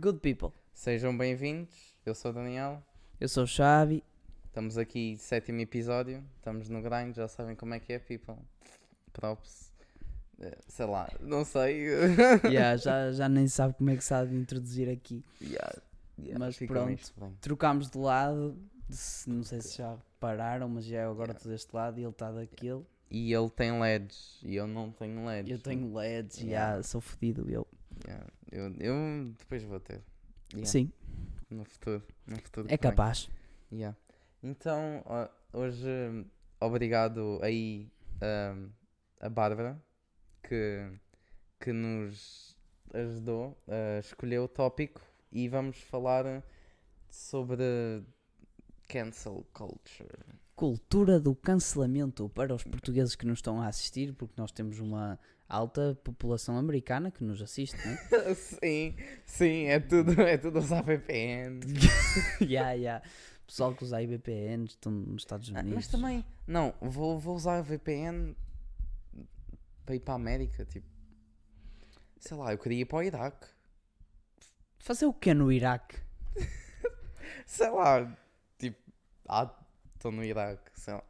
[0.00, 0.50] Good people.
[0.72, 2.82] Sejam bem-vindos, eu sou o Daniel,
[3.20, 4.02] Eu sou o Xavi.
[4.46, 8.36] estamos aqui, sétimo episódio, estamos no grind, já sabem como é que é, people.
[9.12, 9.70] Props.
[10.40, 11.84] Eh, Sei lá, não sei.
[12.48, 15.22] Yeah, já, já nem sabe como é que de introduzir aqui.
[15.42, 15.82] Yeah,
[16.18, 17.36] yeah, Mas pronto.
[17.42, 18.56] Trocámos de lado.
[19.26, 22.32] Não sei se já repararam, mas já eu agora estou deste lado e ele está
[22.32, 22.86] daquele.
[23.10, 25.50] E ele tem LEDs e eu não tenho LEDs.
[25.50, 26.82] Eu tenho LEDs, já Yeah.
[26.84, 27.66] sou fodido eu.
[28.06, 30.02] Yeah, Eu, eu depois vou ter.
[30.52, 30.92] Yeah, Sim,
[31.48, 32.02] No futuro.
[32.26, 33.30] No futuro é capaz.
[33.72, 33.96] Yeah.
[34.42, 35.04] Então,
[35.52, 35.86] hoje,
[36.58, 37.88] obrigado aí
[39.20, 39.80] a Bárbara
[40.42, 40.90] que,
[41.60, 42.56] que nos
[42.92, 46.42] ajudou a escolher o tópico e vamos falar
[47.08, 48.02] sobre
[48.88, 50.08] cancel culture.
[50.56, 55.18] Cultura do cancelamento para os portugueses que nos estão a assistir, porque nós temos uma
[55.50, 58.34] alta população americana que nos assiste, não é?
[58.34, 58.96] sim,
[59.26, 61.60] sim, é tudo, é tudo usar VPN.
[62.40, 63.04] yeah, yeah.
[63.46, 65.74] Pessoal que usa IBPNs estão nos Estados Ah, Unidos.
[65.74, 68.36] Mas também, não, vou, vou usar VPN
[69.84, 70.86] para ir para a América, tipo.
[72.20, 73.46] Sei lá, eu queria ir para o Iraque.
[74.78, 75.96] Fazer o que no Iraque?
[77.44, 78.16] Sei lá,
[78.56, 78.78] tipo,
[79.28, 79.52] ah,
[79.96, 81.04] estou no Iraque, sei lá.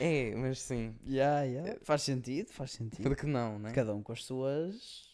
[0.00, 1.78] É, mas sim, Yeah, yeah.
[1.82, 3.02] Faz sentido, faz sentido.
[3.08, 3.72] porque não, né?
[3.72, 5.08] Cada um com as suas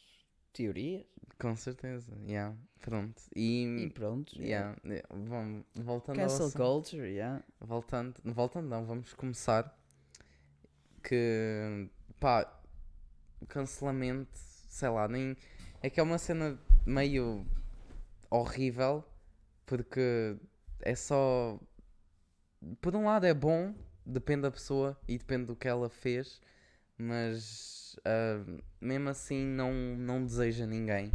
[0.52, 1.04] teorias.
[1.38, 3.20] Com certeza, yeah, pronto.
[3.34, 4.36] E E, pronto.
[4.40, 7.42] yeah, yeah, vamos, voltando ao Cancel assunto- culture, yeah.
[7.60, 9.74] Voltando, voltando não, vamos começar.
[11.02, 12.46] Que, pá,
[13.48, 15.34] cancelamento, sei lá, nem.
[15.82, 17.46] É que é uma cena meio
[18.30, 19.02] horrível,
[19.64, 20.36] porque
[20.82, 21.58] é só.
[22.82, 26.40] Por um lado é bom, depende da pessoa e depende do que ela fez,
[26.98, 28.44] mas ah,
[28.80, 31.10] mesmo assim não, não deseja ninguém,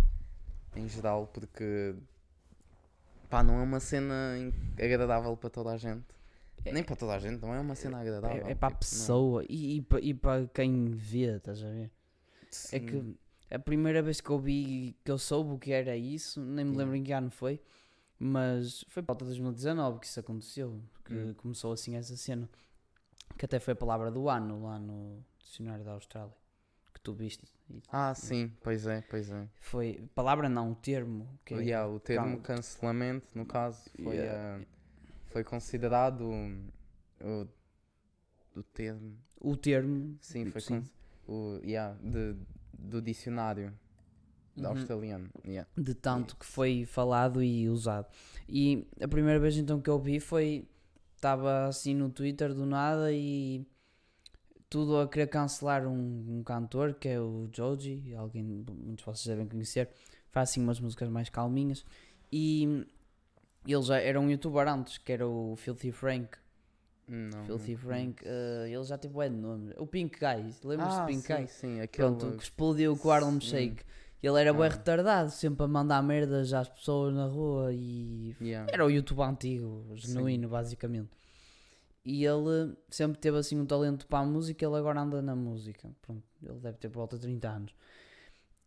[0.75, 1.95] em geral, porque.
[3.29, 4.35] Pá, não é uma cena
[4.77, 6.03] agradável para toda a gente.
[6.63, 8.47] É- Nem para toda a gente, não é uma cena agradável.
[8.47, 8.79] É, é para a tipo, não.
[8.79, 11.91] pessoa e, e, pa- e para quem vê, estás a ver?
[12.71, 12.85] É Sim.
[12.85, 13.17] que
[13.55, 16.71] a primeira vez que eu vi que eu soube o que era isso, nem me
[16.71, 16.83] Yeah.
[16.83, 17.61] lembro em que ano foi,
[18.19, 21.33] mas foi para 2019 que isso aconteceu, que Hum.
[21.37, 22.49] começou assim essa cena,
[23.37, 26.33] que até foi a palavra do ano lá no dicionário da Austrália,
[26.93, 27.43] que tu viste.
[27.69, 29.47] E Ah, sim, pois é, pois é.
[29.59, 34.15] foi palavra não, o termo, que é- Yeah, o termo Can- cancelamento, no caso, foi,
[34.17, 34.63] Yeah.
[34.63, 34.65] ah,
[35.27, 36.21] foi considerado
[37.21, 37.47] o,
[38.55, 39.17] o termo.
[39.41, 40.83] o termo, Sim, foi Sim.
[41.27, 42.35] o, yeah, de,
[42.73, 43.73] do dicionário
[44.57, 44.67] Uhum.
[44.67, 45.29] australiano.
[45.45, 45.69] Yeah.
[45.75, 48.07] de tanto que foi falado e usado.
[48.47, 50.65] E a primeira vez então que eu vi foi
[51.25, 53.65] estava assim no Twitter do nada e
[54.69, 59.25] tudo a querer cancelar um, um cantor que é o Joji, alguém muitos de vocês
[59.25, 59.89] devem conhecer,
[60.29, 61.83] faz assim umas músicas mais calminhas
[62.31, 62.85] e
[63.65, 66.37] ele já era um youtuber antes, que era o Filthy Frank.
[67.07, 69.73] Não, Filthy não Frank, eh, ele já teve bué de nome.
[69.77, 71.47] O Pink Guy, lembras-te ah, do Pink sim, Guy?
[71.47, 72.07] sim, aquele...
[72.07, 73.39] Pronto, que explodiu com o Harlem.
[73.39, 73.83] Shake.
[74.27, 74.69] Ele era bem Ah.
[74.69, 78.71] retardado, sempre a mandar merdas às pessoas na rua e Yeah.
[78.73, 81.09] era o YouTube antigo, genuíno, basicamente.
[82.03, 85.89] E ele sempre teve assim um talento para a música, ele agora anda na música.
[86.01, 87.75] Pronto, ele deve ter por volta de 30 anos.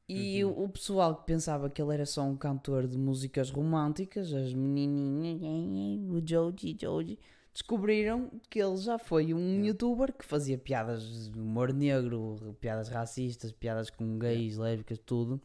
[0.08, 0.52] E Uhum.
[0.52, 4.54] o, o pessoal que pensava que ele era só um cantor de músicas românticas, as
[4.54, 7.19] menininhas, o Joji, Joji,
[7.53, 13.53] descobriram que ele já foi um youtuber que fazia piadas de humor negro, piadas racistas,
[13.53, 15.41] piadas com gays, lésbicas, tudo.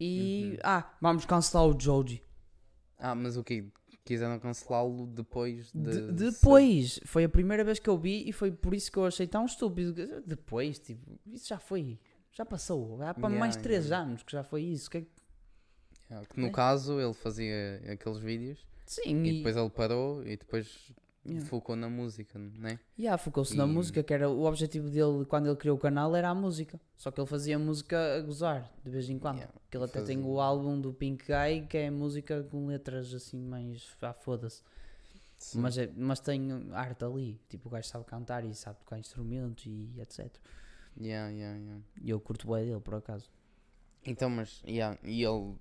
[0.00, 0.58] E, Uhum.
[0.62, 2.22] ah, vamos cancelar o Joji.
[2.98, 3.70] Ah, mas o que
[4.04, 5.80] Quiseram cancelá-lo depois de...
[5.82, 8.96] De- ser- depois, foi a primeira vez que eu vi e foi por isso que
[8.98, 10.22] eu achei tão estúpido.
[10.24, 11.98] Depois, tipo, isso já foi,
[12.30, 13.02] já passou.
[13.02, 14.06] Há para Yeah, mais de 3 yeah.
[14.08, 14.88] anos que já foi isso.
[14.96, 15.08] É que-
[16.08, 16.50] Yeah, que no É.
[16.50, 20.92] caso ele fazia aqueles vídeos Sim, e e, depois ele parou e depois
[21.28, 21.46] Yeah.
[21.48, 22.78] focou na música, né?
[22.98, 26.14] yeah, focou-se na e- música, que era o objetivo dele quando ele criou o canal
[26.14, 26.80] era a música.
[26.96, 29.38] Só que ele fazia música a gozar, de vez em quando.
[29.38, 33.12] Yeah, que ele até tem o álbum do Pink Guy, que é música com letras
[33.12, 33.86] assim mais.
[34.00, 34.62] Ah, foda-se.
[35.38, 35.60] Sim.
[35.60, 37.40] Mas, é- mas tem arte ali.
[37.48, 40.30] Tipo, o gajo sabe cantar e sabe tocar instrumentos e etc.
[40.98, 41.82] Yeah, yeah, yeah.
[42.02, 43.28] E eu curto bem dele, por acaso.
[44.04, 45.54] Então, mas, yeah, e ele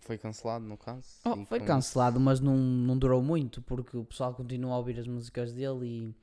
[0.00, 1.06] foi cancelado no caso?
[1.24, 4.98] Oh, foi com cancelado, mas não, não durou muito, porque o pessoal continua a ouvir
[4.98, 6.14] as músicas dele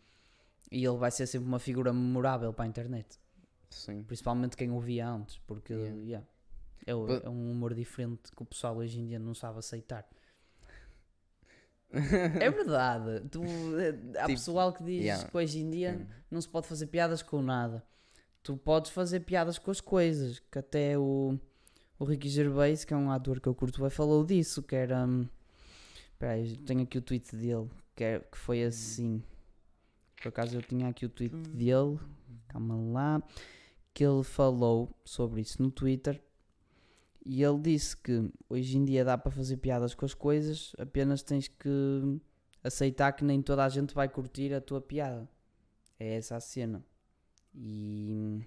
[0.72, 3.20] e, e ele vai ser sempre uma figura memorável para a internet.
[3.70, 4.04] Sim.
[4.04, 6.02] Principalmente quem ouvia antes, porque Yeah.
[6.02, 6.28] yeah,
[6.86, 10.08] é, But- é um humor diferente que o pessoal hoje em dia não sabe aceitar.
[12.42, 13.22] É verdade.
[13.30, 13.42] Tu,
[13.80, 15.28] eh, há Tipo, pessoal que diz yeah.
[15.30, 16.08] que hoje em dia Sim.
[16.30, 17.84] não se pode fazer piadas com nada.
[18.44, 21.40] tu podes fazer piadas com as coisas, que até o,
[22.00, 25.06] o Ricky Gervais, que é um ator que eu curto bem, falou disso, que era...
[25.06, 25.28] hum,
[26.12, 29.22] Espera aí, tenho aqui o tweet dele, que, é, que foi assim...
[30.22, 32.00] Por acaso eu tinha aqui o tweet dele,
[32.48, 33.22] calma lá,
[33.94, 36.22] que ele falou sobre isso no Twitter
[37.26, 41.24] e ele disse que hoje em dia dá para fazer piadas com as coisas, apenas
[41.24, 42.22] tens que
[42.64, 45.28] aceitar que nem toda a gente vai curtir a tua piada.
[46.00, 46.86] É essa a cena.
[47.54, 48.42] E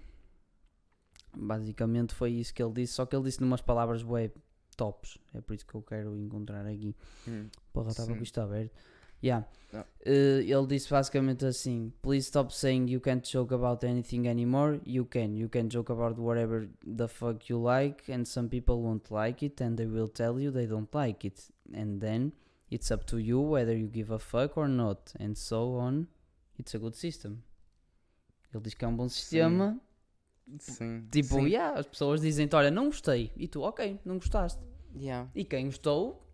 [1.35, 4.31] basicamente foi isso que ele disse, só que ele disse numas palavras bué
[4.75, 5.17] tops.
[5.33, 6.95] É por isso que eu quero encontrar aqui.
[7.27, 7.49] Hum.
[7.73, 8.73] Porra, estava com isto aberto.
[9.21, 9.45] Yeah.
[9.73, 9.85] Ah.
[10.05, 14.79] Eh, ele disse basicamente assim: Please stop saying you can't joke about anything anymore.
[14.85, 15.35] You can.
[15.35, 19.61] You can joke about whatever the fuck you like, and some people won't like it,
[19.61, 21.51] and they will tell you they don't like it.
[21.73, 22.31] And then
[22.71, 26.07] it's up to you whether you give a fuck or not, and so on.
[26.57, 27.43] It's a good system.
[28.53, 29.73] Ele diz que é um bom sistema.
[29.73, 29.81] Sim.
[31.11, 31.45] Tipo, sim.
[31.47, 33.31] yeah, as pessoas dizem-te: Olha, não gostei.
[33.35, 34.59] E tu, ok, não gostaste.
[34.95, 35.29] Yeah.
[35.35, 36.25] E quem gostou,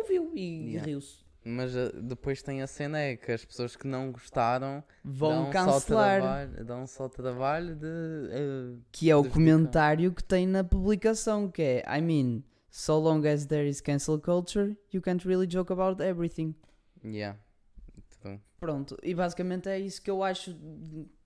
[0.00, 0.86] ouviu e, Yeah.
[0.86, 1.24] riu-se.
[1.46, 5.50] Mas uh, depois tem a cena é que as pessoas que não gostaram Vão dão
[5.50, 5.80] cancelar.
[5.80, 5.86] Só
[6.26, 7.86] trabalho, dão só trabalho de.
[7.86, 13.26] uh, Que é o comentário que tem na publicação, que é I mean, so long
[13.26, 16.54] as there is cancel culture, you can't really joke about everything.
[17.04, 17.38] yeah.
[18.58, 20.56] Pronto, e basicamente é isso que eu acho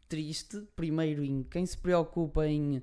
[0.09, 0.63] triste.
[0.75, 2.83] Primeiro, em quem se preocupa em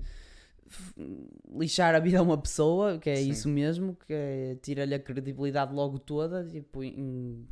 [1.53, 3.29] lixar a vida a uma pessoa, que é Sim.
[3.29, 7.47] isso mesmo, que é tira-lhe a credibilidade logo toda, tipo, em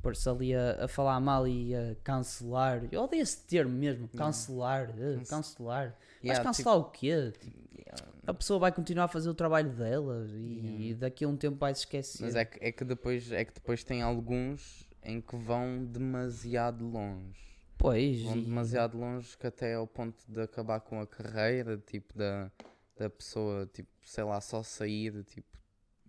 [0.00, 2.86] pôr-se ali a, a falar mal e a cancelar.
[2.90, 5.96] Eu odeio esse termo mesmo, cancelar, Cance- cancelar.
[6.22, 7.32] Yeah, cancelar o quê?
[7.38, 8.04] Tipo, tipo, yeah.
[8.26, 11.00] a pessoa vai continuar a fazer o trabalho dela e Yeah.
[11.00, 12.22] daqui a um tempo vai se esquecer.
[12.24, 16.84] Mas é que, é, que depois, é que depois tem alguns em que vão demasiado
[16.84, 17.51] longe.
[17.82, 22.48] Pois, Vão demasiado longe que até ao ponto de acabar com a carreira, tipo, da,
[22.96, 25.58] da pessoa, tipo, sei lá, só sair, tipo,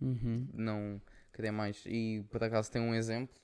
[0.00, 0.46] Uhum.
[0.52, 1.82] não querer mais.
[1.86, 3.34] E por acaso tem um exemplo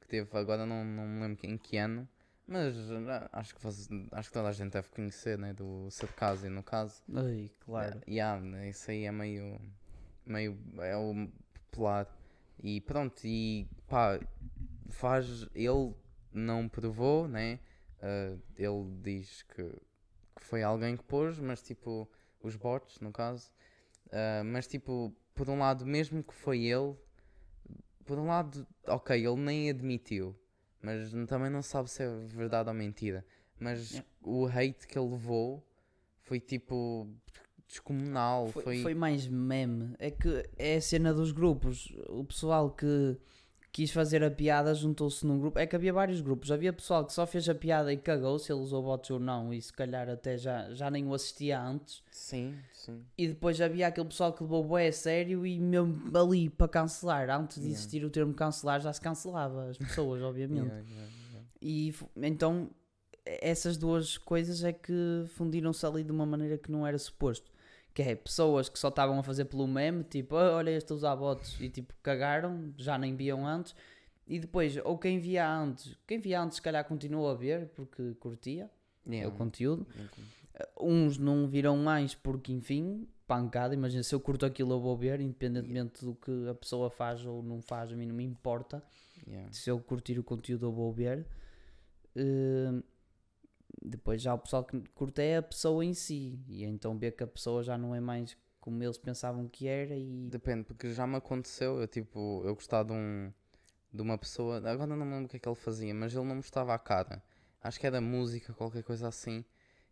[0.00, 2.08] que teve, agora não, não me lembro em que ano,
[2.46, 5.52] mas ah, acho que, faz- acho que toda a gente deve conhecer, né?
[5.52, 7.02] Do Sarcasmo, no caso.
[7.14, 8.00] Ai, claro.
[8.08, 9.60] Yeah, né, isso aí é meio.
[10.24, 10.58] meio.
[10.78, 11.28] é o
[11.70, 12.06] popular.
[12.62, 14.18] E pronto, e pá,
[14.88, 15.46] faz.
[15.54, 15.94] Ele
[16.32, 17.58] não provou, né?
[18.06, 19.62] Ah, ele diz que,
[20.36, 22.06] que foi alguém que pôs, mas tipo,
[22.42, 23.50] os bots, no caso.
[24.12, 26.94] Ah, mas tipo, por um lado, mesmo que foi ele,
[28.04, 30.36] por um lado, ok, ele nem admitiu,
[30.82, 33.24] mas também não sabe se é verdade ou mentira.
[33.58, 34.08] Mas Yeah.
[34.20, 35.66] o hate que ele levou
[36.22, 37.08] foi tipo
[37.66, 38.48] descomunal.
[38.48, 39.94] Foi, Foi, foi mais meme.
[39.98, 41.90] É que é a cena dos grupos.
[42.08, 43.16] O pessoal que
[43.74, 45.58] quis fazer a piada juntou-se num grupo.
[45.58, 46.52] É que havia vários grupos.
[46.52, 49.52] Havia pessoal que só fez a piada e cagou se ele usou bots ou não.
[49.52, 52.00] E se calhar até já, já nem o assistia antes.
[52.08, 53.02] Sim, sim.
[53.18, 57.28] E depois havia aquele pessoal que levou bué a sério e mesmo ali para cancelar.
[57.28, 57.76] Antes de Yeah.
[57.80, 60.68] existir o termo cancelar já se cancelava as pessoas, obviamente.
[60.68, 61.46] Yeah, yeah.
[61.60, 62.70] E então
[63.26, 67.50] essas duas coisas é que fundiram-se ali de uma maneira que não era suposto.
[67.94, 70.96] Que é pessoas que só estavam a fazer pelo meme, tipo, "Ah, olha este a
[70.96, 73.74] usar bots e tipo cagaram, já nem viam antes.
[74.26, 78.14] E depois, ou quem via antes, quem via antes se calhar continuou a ver porque
[78.14, 78.68] curtia
[79.06, 79.32] Yeah.
[79.32, 79.86] o conteúdo.
[79.94, 80.12] Yeah.
[80.80, 83.74] Uns não viram mais porque, enfim, pancada.
[83.74, 87.42] Imagina, se eu curto aquilo, eu vou ver, independentemente do que a pessoa faz ou
[87.42, 88.82] não faz, a mim não me importa
[89.26, 89.52] Yeah.
[89.52, 91.26] se eu curtir o conteúdo eu vou ver.
[92.16, 92.82] Hum,
[93.84, 96.38] depois já o pessoal que curte é a pessoa em si.
[96.48, 99.94] E então vê que a pessoa já não é mais como eles pensavam que era
[99.94, 100.28] e.
[100.30, 103.32] Depende, porque já me aconteceu, eu tipo, eu gostava de um
[103.92, 106.24] de uma pessoa, agora não me lembro o que é que ele fazia, mas ele
[106.24, 107.22] não mostrava a cara.
[107.62, 109.44] Acho que era música, qualquer coisa assim.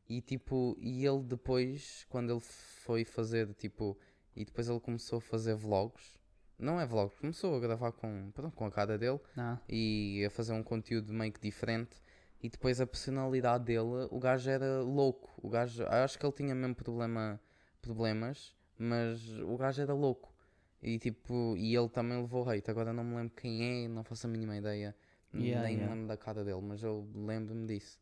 [0.08, 3.96] E tipo, e ele depois, quando ele foi fazer, tipo,
[4.34, 6.18] e depois ele começou a fazer vlogs.
[6.58, 10.30] Não é vlogs, começou a gravar com, pronto, com a cara dele Ah, e a
[10.30, 12.02] fazer um conteúdo meio que diferente.
[12.42, 15.30] E depois a personalidade dele, o gajo era louco.
[15.40, 17.40] O gajo, acho que ele tinha mesmo problema,
[17.80, 20.34] problemas, mas o gajo era louco.
[20.82, 22.68] E tipo, e ele também levou hate.
[22.68, 24.96] Agora não me lembro quem é, não faço a mínima ideia.
[25.32, 25.84] Yeah, nem yeah.
[25.84, 27.98] me lembro da cara dele, mas eu lembro-me disso.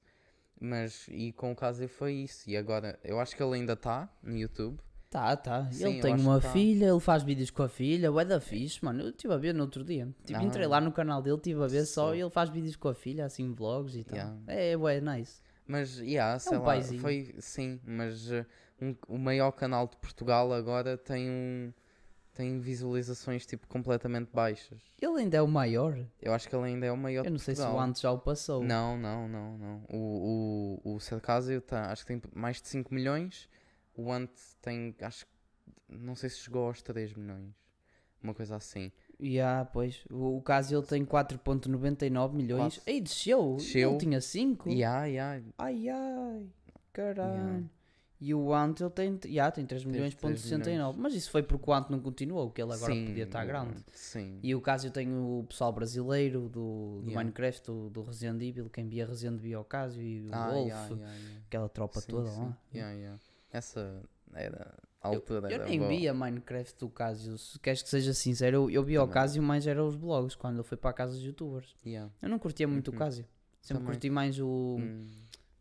[0.59, 2.49] Mas, e com o caso foi isso.
[2.49, 4.81] E agora, eu acho que ele ainda está no YouTube.
[5.11, 5.69] Tá, tá.
[5.73, 6.51] Sim, ele tem uma tá.
[6.53, 9.03] filha, ele faz vídeos com a filha, é da fixe, mano.
[9.03, 10.09] Eu estive a ver no outro dia.
[10.25, 10.43] Tipo, Ah.
[10.45, 12.15] entrei lá no canal dele, estive a ver só Só.
[12.15, 14.17] e ele faz vídeos com a filha, assim, vlogs e tal.
[14.17, 14.37] Yeah.
[14.47, 15.43] É, ué, nice.
[15.67, 17.01] Mas, yeah, sei um lá, paizinho.
[17.01, 18.45] foi, sim, mas uh,
[18.81, 21.73] um- o maior canal de Portugal agora tem um,
[22.35, 24.79] tem visualizações tipo completamente baixas.
[25.01, 25.99] Ele ainda é o maior.
[26.21, 28.11] Eu acho que ele ainda é o maior Eu não sei se o antes já
[28.11, 28.65] o passou.
[28.65, 29.83] Não, não, não, não.
[29.91, 33.49] O, o, o Sarcásio tá, acho que tem mais de 5 milhões.
[34.03, 34.31] O Ant
[34.63, 35.33] tem, acho que,
[35.89, 37.55] não sei se chegou aos 3 milhões.
[38.23, 38.93] Uma coisa assim.
[39.19, 40.05] E ah, pois.
[40.11, 42.75] O, o caso ele tem 4.99 milhões.
[42.77, 42.83] Quatro.
[42.91, 43.57] Ei, desceu.
[43.57, 43.91] Desceu.
[43.91, 44.69] Ele tinha 5.
[44.69, 45.41] E há, e há.
[45.59, 46.47] Ai, ai.
[46.93, 47.33] Caralho.
[47.35, 47.65] Yeah.
[48.23, 50.71] E o Ant ele tem, yeah, tem 3 Tem milhões, ponto 3 69.
[50.77, 50.97] milhões.
[50.99, 53.47] Mas isso foi porque o Ant não continuou, que ele agora Sim, podia estar o
[53.47, 53.83] grande.
[53.95, 54.39] Sim.
[54.43, 57.15] E o caso eu tenho o pessoal brasileiro do, do Yeah.
[57.25, 60.89] Minecraft, do, do Resident Evil, quem via Resident Evil Casio e o Ah, Wolf, yeah,
[60.91, 61.41] yeah, yeah.
[61.47, 62.41] aquela tropa Sim, toda sim.
[62.41, 62.59] lá.
[63.53, 64.03] Essa
[64.35, 65.49] era a Eu, altura.
[65.51, 65.91] eu era nem boa.
[65.91, 69.09] via Minecraft do Casio, se queres que seja sincero, eu, eu via o.
[69.09, 71.75] Casio mais era os blogs, quando ele foi para a casa dos youtubers.
[71.85, 72.13] Yeah.
[72.23, 72.99] Eu não curtia muito o Uhum.
[72.99, 73.25] Casio,
[73.61, 73.95] sempre Também.
[73.95, 75.09] curti mais o, Hum,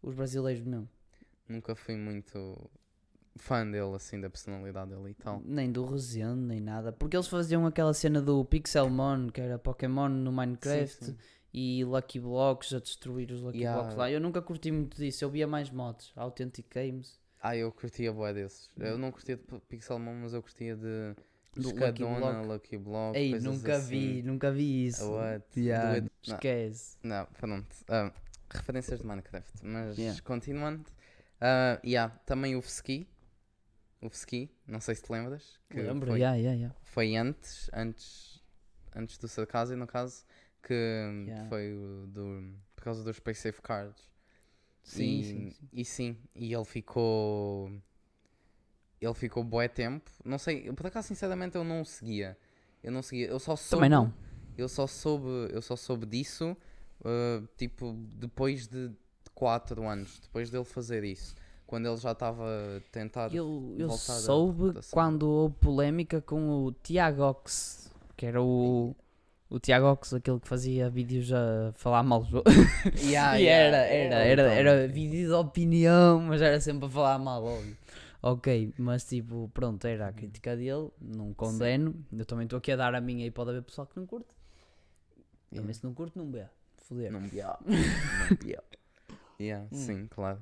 [0.04, 0.88] os brasileiros mesmo.
[1.48, 2.70] nunca fui muito
[3.38, 5.42] fã dele, assim, da personalidade dele e tal.
[5.46, 6.92] Nem do Resende, nem nada.
[6.92, 11.18] Porque eles faziam aquela cena do Pixelmon, que era Pokémon no Minecraft, sim.
[11.54, 13.80] e Lucky Blocks a destruir os Lucky Yeah.
[13.80, 14.12] Blocks lá.
[14.12, 17.18] Eu nunca curti muito disso, eu via mais mods, Authentic Games.
[17.42, 18.70] Ah, eu curtia bué desses.
[18.78, 21.16] Eu não curtia de Pixelmon, mas eu curtia de
[21.56, 23.18] Do Escadona, Lucky Lucky Block.
[23.18, 23.88] Ei, nunca assim.
[23.90, 25.10] vi, nunca vi isso.
[25.12, 25.46] What?
[25.60, 26.36] Yeah, Do it- não.
[26.36, 26.98] esquece.
[27.02, 27.68] Não, pronto.
[27.88, 28.12] Ah,
[28.50, 29.66] referências de Minecraft.
[29.66, 30.22] Mas Yeah.
[30.24, 30.84] continuando.
[31.42, 33.08] Uh, yeah, também o Ski.
[34.02, 35.60] O Ski, não sei se te lembras.
[35.70, 36.76] Que Lembro, foi, yeah, yeah, yeah.
[36.84, 38.42] foi antes, antes,
[38.96, 40.26] antes do Sarcasio, no caso,
[40.64, 41.48] que Yeah.
[41.50, 44.10] foi o do, por causa dos Pay Safe Cards.
[44.84, 45.70] Sim, e, sim, sim.
[45.74, 47.72] E sim, e ele ficou.
[49.00, 50.10] Ele ficou bué tempo.
[50.26, 52.38] Não sei, por acaso, sinceramente, eu não o seguia.
[52.84, 53.86] Eu não seguia, eu só soube.
[53.86, 54.14] Também não.
[54.58, 56.56] Eu só soube, eu só soube disso,
[57.02, 58.92] uh, tipo, depois de
[59.34, 61.34] 4 anos, depois dele fazer isso.
[61.66, 63.34] Quando ele já estava a tentar.
[63.34, 68.96] Eu, eu soube quando houve polémica com o Tiagox, que era o.
[69.50, 72.56] O Tiagox, aquele que fazia vídeos a falar mal dos outros.
[73.04, 77.44] Yeah, e era, era, era, era vídeo de opinião, mas era sempre a falar mal,
[77.44, 77.76] óbvio.
[78.22, 81.96] Ok, mas tipo, pronto, era a crítica dele, não condeno.
[82.16, 84.28] Eu também estou aqui a dar a minha e pode haver pessoal que não curte.
[85.54, 86.46] Também se não curte, não vê.
[86.78, 87.12] Foder.
[87.12, 87.56] Não via.
[87.66, 88.64] Não via.
[89.40, 89.76] Yeah, Hum.
[89.78, 90.40] sim, claro.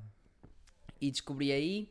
[1.00, 1.90] E descobri aí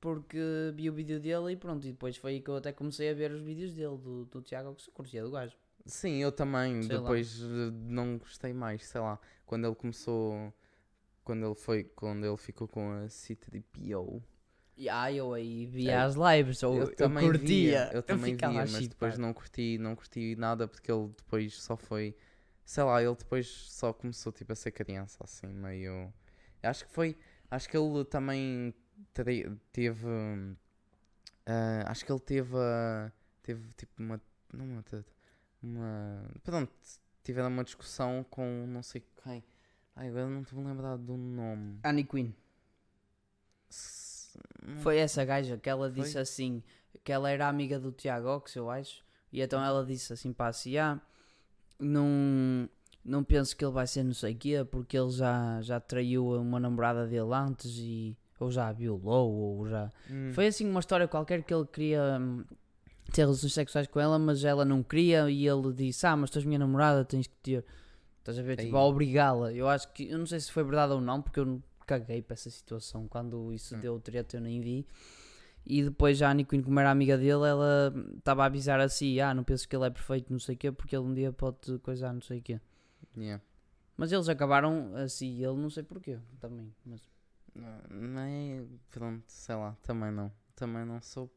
[0.00, 0.38] porque
[0.74, 1.86] vi o vídeo dele e pronto.
[1.86, 4.40] E depois foi aí que eu até comecei a ver os vídeos dele, do, do
[4.40, 5.54] Tiago, que se curtia do gajo.
[5.86, 6.82] Sim, eu também.
[6.82, 7.02] Sei lá.
[7.02, 9.18] depois uh, não gostei mais, sei lá.
[9.44, 10.52] Quando ele começou.
[11.22, 11.84] Quando ele foi.
[11.84, 14.22] Quando ele ficou com a C3PO.
[14.76, 17.46] E ah, eu aí via as lives, ou eu, também curtia.
[17.46, 21.54] via, eu também ficava via, mas depois não curti, não curti nada porque ele depois
[21.62, 22.16] só foi,
[22.64, 26.12] sei lá, ele depois só começou tipo a ser criança assim, meio,
[26.60, 27.16] acho que foi,
[27.48, 28.74] acho que ele também
[29.72, 30.08] teve,
[31.46, 33.12] ah, acho que ele teve, ah,
[33.44, 34.20] teve tipo uma,
[34.52, 35.13] não uma, treta,
[35.64, 36.72] uma, pronto,
[37.22, 39.42] tiveram uma discussão com não sei quem,
[39.96, 41.78] ai agora não estou a lembrar do nome.
[41.84, 42.32] Annie Quinn.
[43.70, 44.38] S-
[44.78, 46.02] Foi essa gaja que ela Foi?
[46.02, 46.62] disse assim,
[47.02, 49.04] que ela era amiga do Tiago Ox, eu acho.
[49.32, 51.00] E então ela disse assim para a Cia,
[51.78, 52.68] não,
[53.04, 56.28] não penso que ele vai ser não sei o quê, porque ele já, já traiu
[56.40, 59.90] uma namorada dele antes e ou já a violou, ou já...
[60.10, 60.30] Hum.
[60.34, 62.44] Foi assim uma história qualquer que ele queria hum,
[63.12, 66.38] ter relações sexuais com ela, mas ela não queria e ele disse, ah, mas tu
[66.38, 67.64] és minha namorada, tens que ter.
[68.18, 68.56] Estás a ver?
[68.56, 69.52] Tipo, a obrigá-la.
[69.52, 72.34] Eu acho que, eu não sei se foi verdade ou não, porque eu caguei para
[72.34, 73.06] essa situação.
[73.06, 73.80] Quando isso Hum.
[73.80, 74.86] deu treta eu nem vi.
[75.66, 79.32] E depois já a Quinn, como era amiga dele, ela estava a avisar assim, ah,
[79.32, 81.78] não penso que ele é perfeito, não sei o quê, porque ele um dia pode
[81.78, 82.60] coisar, não sei o quê.
[83.16, 83.42] Yeah.
[83.96, 86.74] Mas eles acabaram assim, ele não sei porquê, também.
[86.84, 87.00] Mas...
[87.54, 88.62] Não, é.
[88.90, 90.30] Pronto, sei lá, também não.
[90.54, 91.30] Também não sou.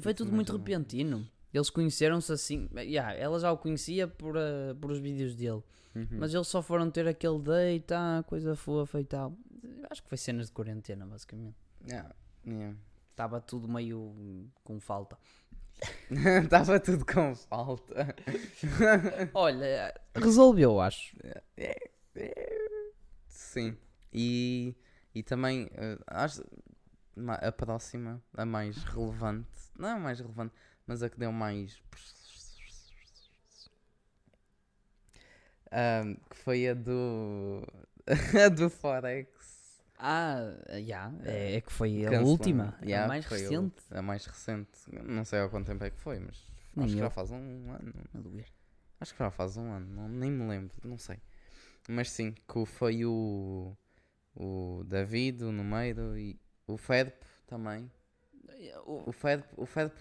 [0.00, 0.70] Foi tudo muito imaginando.
[0.70, 1.28] repentino.
[1.52, 2.68] Eles conheceram-se assim.
[2.76, 5.62] Yeah, ela já o conhecia por, ah, por os vídeos dele.
[5.94, 6.08] Uhum.
[6.12, 9.36] Mas eles só foram ter aquele date, ah, coisa fofa e tal.
[9.90, 11.56] Acho que foi cenas de quarentena, basicamente.
[11.86, 12.14] Yeah,
[12.46, 12.76] yeah.
[13.10, 15.18] Estava tudo meio com falta.
[16.44, 18.14] Estava tudo com falta.
[19.34, 21.14] Olha, resolveu, acho.
[23.26, 23.76] Sim.
[24.12, 24.74] E,
[25.14, 26.42] e também eh, acho
[27.40, 30.54] a próxima, a mais relevante, não é a mais relevante,
[30.86, 31.80] mas a que deu mais.
[35.70, 37.66] Ahm, que foi a do.
[38.44, 39.82] a do Forex.
[39.98, 40.40] Ah,
[40.84, 43.82] já, é, é que foi a última, Yeah, a mais recente.
[43.90, 44.70] A, mais recente.
[45.04, 47.04] Não sei há quanto tempo é que foi, mas Nem acho que eu.
[47.04, 47.36] já faz um
[47.70, 47.92] ano.
[48.14, 48.44] A.
[49.00, 51.20] Acho que já faz um ano, não- nem me lembro, não sei.
[51.88, 53.76] Mas sim, que foi o,
[54.34, 56.38] o David, o Numeiro e
[56.72, 57.14] o Fedp
[57.46, 57.90] também.
[58.86, 59.92] O- O Fedp, o Fedp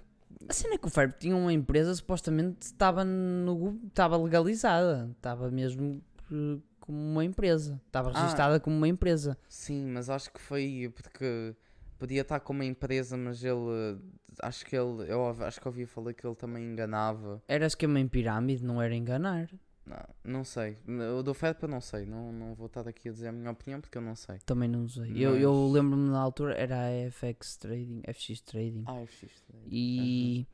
[0.49, 5.49] A cena é que o Ferb tinha uma empresa, supostamente estava no estava legalizada, estava
[5.51, 6.01] mesmo
[6.31, 8.21] eh, como uma empresa, estava Ah.
[8.21, 9.37] registada como uma empresa.
[9.49, 11.53] Sim, mas acho que foi porque
[11.99, 13.99] podia estar com uma empresa, mas ele.
[14.41, 15.11] Acho que ele.
[15.11, 17.43] Eu acho que ouvi falar que ele também enganava.
[17.47, 19.49] Era esquema em pirâmide, não era enganar.
[19.91, 20.77] Não, não sei.
[21.17, 22.05] O do FEDP eu não sei.
[22.05, 24.37] Não, não vou estar aqui a dizer a minha opinião porque eu não sei.
[24.45, 25.11] Também não sei.
[25.15, 28.83] Eu, eu Mas- lembro-me na altura, era a FX Trading, FX Trading.
[28.87, 29.31] Ah, eu fiz.
[29.67, 30.47] E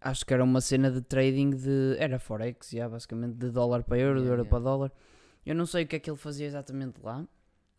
[0.00, 1.96] acho que era uma cena de trading de.
[1.98, 4.50] Era Forex, yeah, basicamente, de dólar para euro, de Yeah, euro yeah.
[4.50, 4.92] para dólar.
[5.46, 7.26] Eu não sei o que é que ele fazia exatamente lá.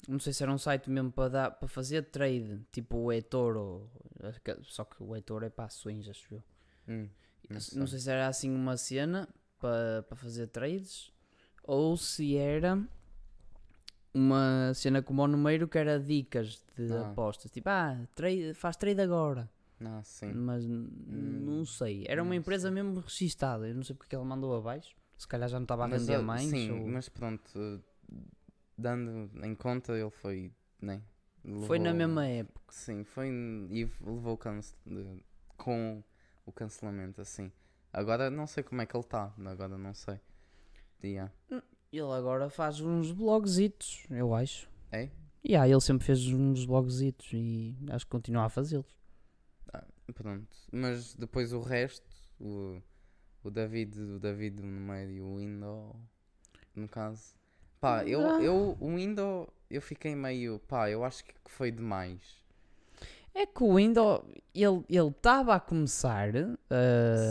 [0.08, 3.90] Não sei se era um site mesmo para, dar, para fazer trade, tipo o eToro.
[4.64, 6.44] Só que o eToro é para ações, acho eu.
[6.88, 7.10] Hum,
[7.50, 9.28] Não, não sei se era assim uma cena
[9.60, 11.12] para, para fazer trades
[11.64, 12.82] ou se era
[14.14, 17.10] uma cena como o número que era dicas de Ah.
[17.12, 17.52] apostas.
[17.52, 19.50] Tipo, ah, trade, faz trade agora.
[19.80, 20.32] Não, sim.
[20.32, 22.06] Mas n- não sei.
[22.08, 22.72] Era uma não empresa sei.
[22.84, 23.68] mesmo registada.
[23.68, 24.96] Eu não sei porque ela mandou abaixo.
[25.18, 26.50] Se calhar já não estava a Mas, render ah, mais.
[26.50, 27.82] Sim, ou- mas pronto.
[28.78, 30.52] Dando em conta, ele foi.
[30.82, 31.02] Né?
[31.68, 32.62] Foi na levou- mesma época.
[32.74, 33.28] Sim, foi
[33.70, 34.76] e levou cance-
[35.58, 36.04] com
[36.46, 37.52] o cancelamento, assim.
[37.98, 40.20] Agora não sei como é que ele está, agora não sei.
[41.02, 41.32] Yeah.
[41.94, 44.70] Ele agora faz uns blogzitos, eu acho.
[44.92, 45.10] É?
[45.42, 48.94] E ah, ele sempre fez uns blogzitos e acho que continua a fazê-los.
[50.14, 50.46] Pronto.
[50.74, 52.06] Mas depois o resto,
[52.38, 52.82] o,
[53.42, 55.96] o David, o David no meio e o Window,
[56.76, 57.34] no caso.
[57.80, 58.42] Pá, eu, Ah.
[58.44, 62.44] eu o Window, eu fiquei meio, pá, eu acho que foi demais.
[63.38, 64.22] É que o Windows,
[64.54, 66.58] ele estava a começar uh,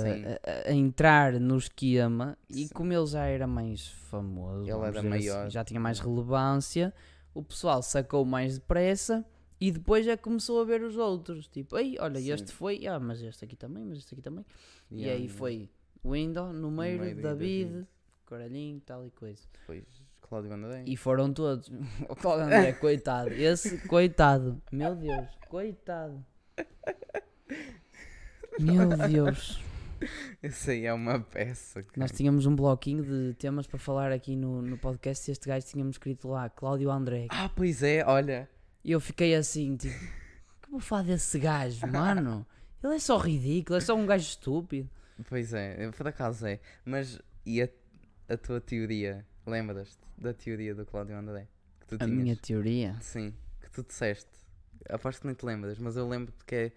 [0.03, 0.25] Sim.
[0.67, 2.75] a, a entrar no esquema e Sim.
[2.75, 6.93] como ele já era mais famoso, assim, já tinha mais relevância,
[7.33, 9.25] o pessoal sacou mais depressa
[9.59, 11.49] e depois já começou a ver os outros.
[11.49, 12.33] Tipo, ei, olha, Sim.
[12.33, 14.45] este foi, ah, mas este aqui também, mas este aqui também.
[14.91, 15.39] e Yeah, aí yeah.
[15.39, 15.71] foi
[16.05, 17.87] Windows, e David, David.
[18.27, 19.43] Coralhinho, tal e coisa.
[19.61, 20.85] Depois Cláudio André.
[20.87, 21.71] E foram todos.
[22.09, 23.33] O Cláudio André, coitado.
[23.33, 24.61] Esse, coitado.
[24.73, 26.25] Meu Deus, coitado.
[28.59, 29.63] Meu Deus.
[30.43, 31.83] Esse aí é uma peça.
[31.83, 31.95] cara.
[31.97, 35.67] Nós tínhamos um bloquinho de temas para falar aqui no, no podcast e este gajo
[35.67, 37.27] tínhamos escrito lá, Cláudio André.
[37.31, 38.49] Ah, pois é, olha.
[38.85, 39.95] E eu fiquei assim, tipo,
[40.63, 42.47] que vou falar desse gajo, mano?
[42.83, 44.91] Ele é só ridículo, é só um gajo estúpido.
[45.29, 46.61] Pois é, por acaso é.
[46.85, 47.69] Mas e a,
[48.29, 49.25] a tua teoria?
[49.47, 51.49] Lembras-te da teoria do Cláudio André?
[51.81, 52.11] Que tu A tinhas?
[52.23, 52.97] minha teoria.
[53.01, 54.31] Sim, que tu disseste.
[54.89, 56.73] Aposto que nem te lembras, mas eu lembro-te que é,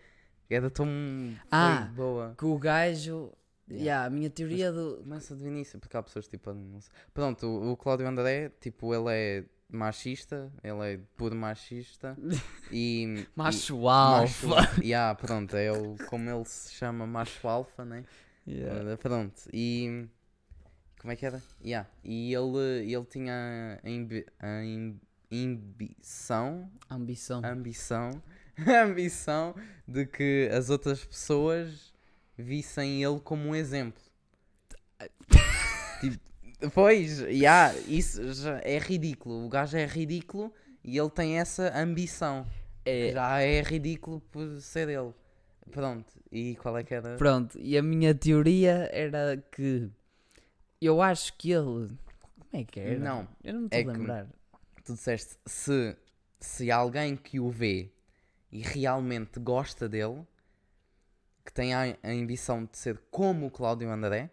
[0.49, 2.36] era tão foi Ah, boa.
[2.38, 3.34] Que o gajo.
[3.69, 3.84] Yeah.
[3.84, 4.99] Yeah, a minha teoria do.
[5.03, 6.53] Começa do início, porque há pessoas tipo.
[6.53, 6.91] não sei.
[7.13, 12.17] Pronto, o, o Cláudio André, tipo, ele é machista, ele é puro machista
[12.71, 13.25] e.
[13.36, 14.47] Macho alfa.
[14.47, 18.03] Macho, yeah, pronto, é o, como ele se chama, macho alfa, né?
[18.47, 18.95] Yeah.
[18.95, 20.08] Pronto, e.
[20.99, 21.41] Como é que era?
[21.63, 21.88] Yeah.
[22.03, 24.62] E ele, ele tinha a, imbi, a
[25.31, 27.41] ambição, Ambição.
[27.45, 28.21] ambição,
[28.65, 29.55] a ambição
[29.88, 31.93] de que as outras pessoas
[32.38, 34.01] vissem ele como um exemplo.
[36.01, 36.19] tipo,
[36.73, 39.45] pois, yeah, isso já é ridículo.
[39.45, 40.51] O gajo é ridículo
[40.83, 42.45] e ele tem essa ambição.
[42.86, 45.13] É, Já é ridículo por ser ele.
[45.71, 47.17] Pronto, e qual é que era?
[47.17, 49.89] Pronto, e a minha teoria era que
[50.85, 51.89] eu acho que ele.
[52.39, 52.99] Como é que era?
[52.99, 54.27] Não, eu não me estou é a lembrar.
[54.83, 55.95] tu disseste se,
[56.39, 57.91] se alguém que o vê
[58.51, 60.25] e realmente gosta dele,
[61.43, 64.29] que tem a, a ambição de ser como o Cláudio André,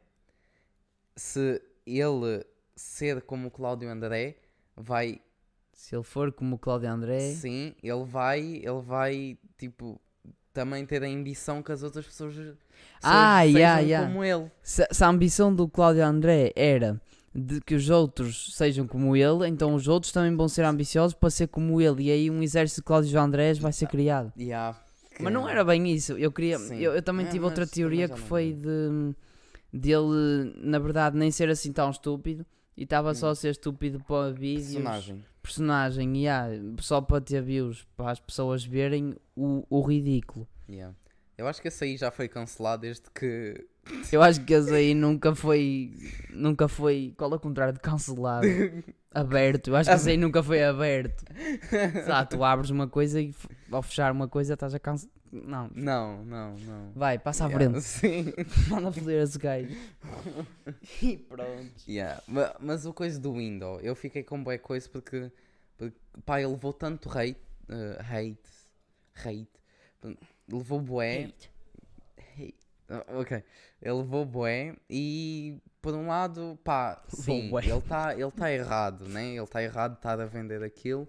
[1.17, 2.45] se ele
[2.77, 4.37] ser como o Cláudio André,
[4.77, 5.21] vai
[5.73, 10.01] Se ele for como o Cláudio André, sim, ele vai, ele vai tipo
[10.53, 12.35] também ter a ambição que as outras pessoas
[13.03, 14.07] Ah, sejam yeah, yeah.
[14.09, 14.51] como ele.
[14.63, 17.01] se, se a ambição do Cláudio André era
[17.35, 21.29] de que os outros sejam como ele, então os outros também vão ser ambiciosos para
[21.31, 24.33] ser como ele, e aí um exército de Cláudio Andrés vai ser criado.
[24.39, 24.79] Yeah,
[25.21, 26.13] Mas não que- era bem isso.
[26.13, 26.57] Eu queria.
[26.57, 29.15] Eu, eu também É, tive outra mas também teoria que foi de
[29.73, 34.33] dele, na verdade, nem ser assim tão estúpido e estava só a ser estúpido para
[34.33, 34.71] vídeos.
[34.71, 34.83] Hum.
[34.83, 35.25] personagem.
[35.43, 36.49] Personagem, yeah,
[36.81, 40.47] só para ter views, para as pessoas verem o, o ridículo.
[40.69, 40.95] Yeah.
[41.37, 43.67] Eu acho que esse aí já foi cancelado desde que
[44.13, 45.93] Eu acho que esse aí nunca foi.
[46.31, 47.13] Nunca foi.
[47.17, 48.47] Qual é o contrário de cancelado?
[49.13, 49.69] aberto.
[49.69, 51.25] Eu acho que esse aí nunca foi aberto.
[52.09, 53.35] Ah, tu abres uma coisa e
[53.71, 55.13] ao fechar uma coisa estás a cancelar.
[55.33, 55.69] Não.
[55.75, 56.93] Não, não, não.
[56.95, 57.85] Vai, passa à Yeah, frente.
[57.85, 58.33] Sim.
[58.71, 59.75] Manda foder esse gajo.
[61.03, 61.73] e pronto.
[61.89, 62.23] Yeah.
[62.29, 65.33] Ma- Mas, o coisa do Window, eu fiquei com boa coisa porque,
[65.77, 67.37] porque pá, ele levou tanto hate,
[67.69, 68.39] eh, hate,
[69.17, 69.49] hate,
[70.49, 71.51] levou bué, hate,
[72.89, 73.43] Ah, Ok,
[73.81, 79.31] ele levou bué e por um lado, pá, sim, ele está ele tá errado, né?
[79.35, 81.09] Ele está errado de estar a vender aquilo,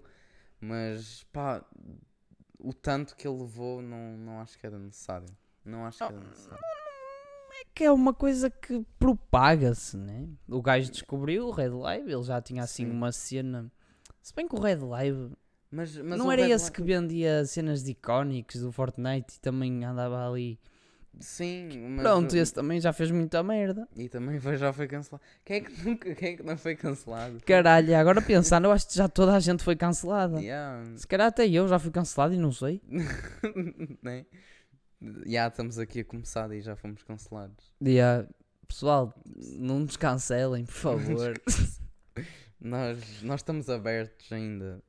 [0.60, 1.64] mas pá,
[2.58, 5.28] o tanto que ele levou não, não acho que era necessário.
[5.64, 6.64] Não acho que era necessário.
[7.74, 10.28] que é uma coisa que propaga-se, né?
[10.48, 12.90] O gajo descobriu o Red Live, ele já tinha assim Sim.
[12.90, 13.70] uma cena.
[14.22, 15.32] Se bem que o Red Live
[15.70, 20.26] Mas, mas não era esse que vendia cenas de icónicos do Fortnite e também andava
[20.28, 20.58] ali.
[21.18, 23.88] Sim, mas Pronto, o- esse também já fez muita merda.
[23.96, 25.24] e também foi, já foi cancelado.
[25.44, 27.40] Quem é que nunca, quem é que não foi cancelado?
[27.44, 30.38] Caralho, agora pensando, eu acho que já toda a gente foi cancelada.
[30.40, 30.84] Yeah.
[30.96, 32.82] Se calhar até eu já fui cancelado e não sei.
[34.02, 34.26] né?
[35.26, 37.74] Já estamos aqui a começar e já fomos cancelados.
[37.82, 38.28] Yeah.
[38.68, 39.14] Pessoal,
[39.58, 41.34] não nos cancelem, por favor.
[42.60, 44.82] Nós, nós estamos abertos ainda.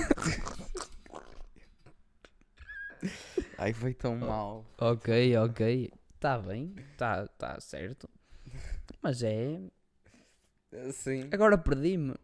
[3.58, 4.64] Ai, foi tão mal.
[4.78, 5.90] ok, ok.
[6.14, 8.08] Está bem, está tá certo.
[9.02, 9.60] Mas é.
[10.92, 11.28] Sim.
[11.32, 12.14] Agora perdi-me.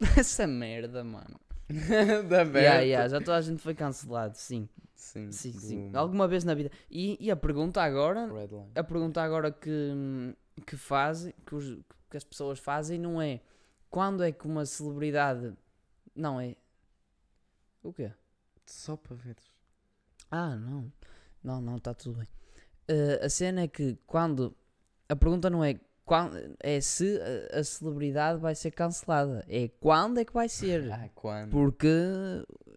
[0.16, 1.38] Essa merda, mano.
[2.28, 2.56] da aberto.
[2.56, 4.68] Yeah, yeah, já toda a gente foi cancelado, sim.
[4.94, 5.90] Sim, Sim, sim.
[5.94, 6.70] Alguma vez na vida.
[6.90, 8.28] E, e a pergunta agora,
[8.74, 9.92] a pergunta agora que,
[10.66, 11.78] que fazem, que, os-
[12.10, 13.40] que as pessoas fazem não é
[13.90, 15.52] quando é que uma celebridade.
[16.14, 16.56] Não é.
[17.88, 18.12] O quê?
[18.66, 19.36] Só para ver.
[20.30, 20.92] Ah, não.
[21.42, 22.28] Não, não, está tudo bem.
[22.86, 24.54] Eh, a cena é que quando.
[25.08, 27.18] A pergunta não é, quando, é se
[27.52, 29.42] a, a celebridade vai ser cancelada.
[29.48, 30.82] É quando é que vai ser.
[30.92, 31.50] Ah, quando?
[31.50, 31.88] Porque.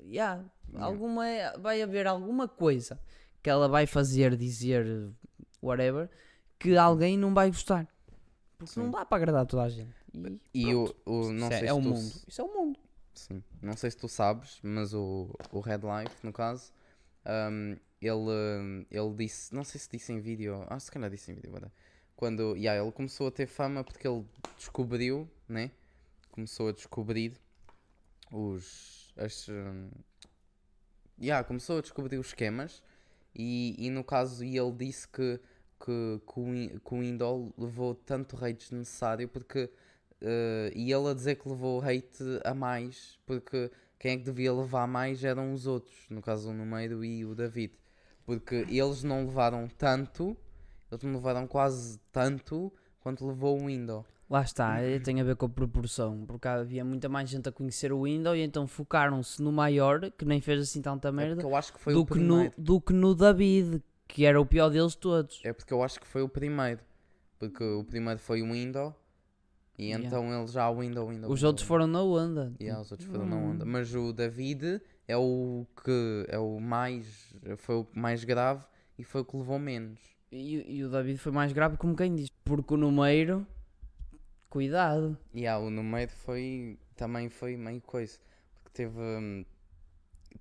[0.06, 0.86] Yeah, Yeah.
[0.86, 1.26] alguma,
[1.60, 2.98] vai haver alguma coisa
[3.44, 5.12] que ela vai fazer, dizer,
[5.62, 6.10] whatever,
[6.58, 7.86] que alguém não vai gostar.
[8.58, 8.92] Porque não Sim.
[8.92, 9.94] dá para agradar toda a gente.
[10.54, 12.14] E, E o, o não Isso é, sei é se o tu mundo.
[12.28, 12.80] Isso é o mundo.
[13.14, 13.44] Sim.
[13.62, 16.72] Não sei se tu sabes, mas o, o Red Life, no caso,
[17.26, 21.36] um, ele, ele disse, não sei se disse em vídeo, ah, se calhar disse em
[21.36, 21.72] vídeo, whatever.
[22.16, 24.26] quando yeah, ele começou a ter fama porque ele
[24.58, 25.72] descobriu, né?
[26.32, 27.38] Começou a descobrir
[28.32, 29.14] os.
[29.18, 29.90] As, um,
[31.20, 32.82] yeah, começou a descobrir os esquemas
[33.36, 35.40] e, e no caso e ele disse que,
[35.80, 39.70] que, que, o, que o Indol levou tanto hate desnecessário porque
[40.22, 44.54] eh, e ele a dizer que levou hate a mais porque quem é que devia
[44.54, 47.74] levar mais eram os outros, no caso o Numeiro e o David,
[48.26, 50.36] porque eles não levaram tanto,
[50.92, 54.06] eles não levaram quase tanto quanto levou o Indo.
[54.30, 57.52] Lá está, eh, tem a ver com a proporção, porque havia muita mais gente a
[57.52, 61.36] conhecer o Windows e então focaram-se no maior, que nem fez assim tanta É merda,
[61.36, 64.40] porque eu acho que foi do o que, no, do que no David, que era
[64.40, 65.42] o pior deles todos.
[65.44, 66.80] É porque eu acho que foi o primeiro.
[67.38, 68.96] Porque o primeiro foi o Window.
[69.82, 70.06] E Yeah.
[70.06, 71.28] então ele já Window, Window.
[71.32, 72.54] Os Window, outros foram na onda.
[72.62, 73.50] Yeah, os outros foram na Hum.
[73.52, 73.66] onda.
[73.66, 77.34] Mas o David é o que é o mais.
[77.58, 78.64] Foi o mais grave
[79.00, 80.00] e foi o que levou menos.
[80.32, 83.46] E, e o David foi mais grave, como quem diz, porque o número,
[84.50, 85.18] cuidado.
[85.34, 86.78] E yeah, o no meio foi.
[86.96, 88.20] Também foi meio coisa.
[88.54, 89.00] Porque teve.
[89.00, 89.44] hum,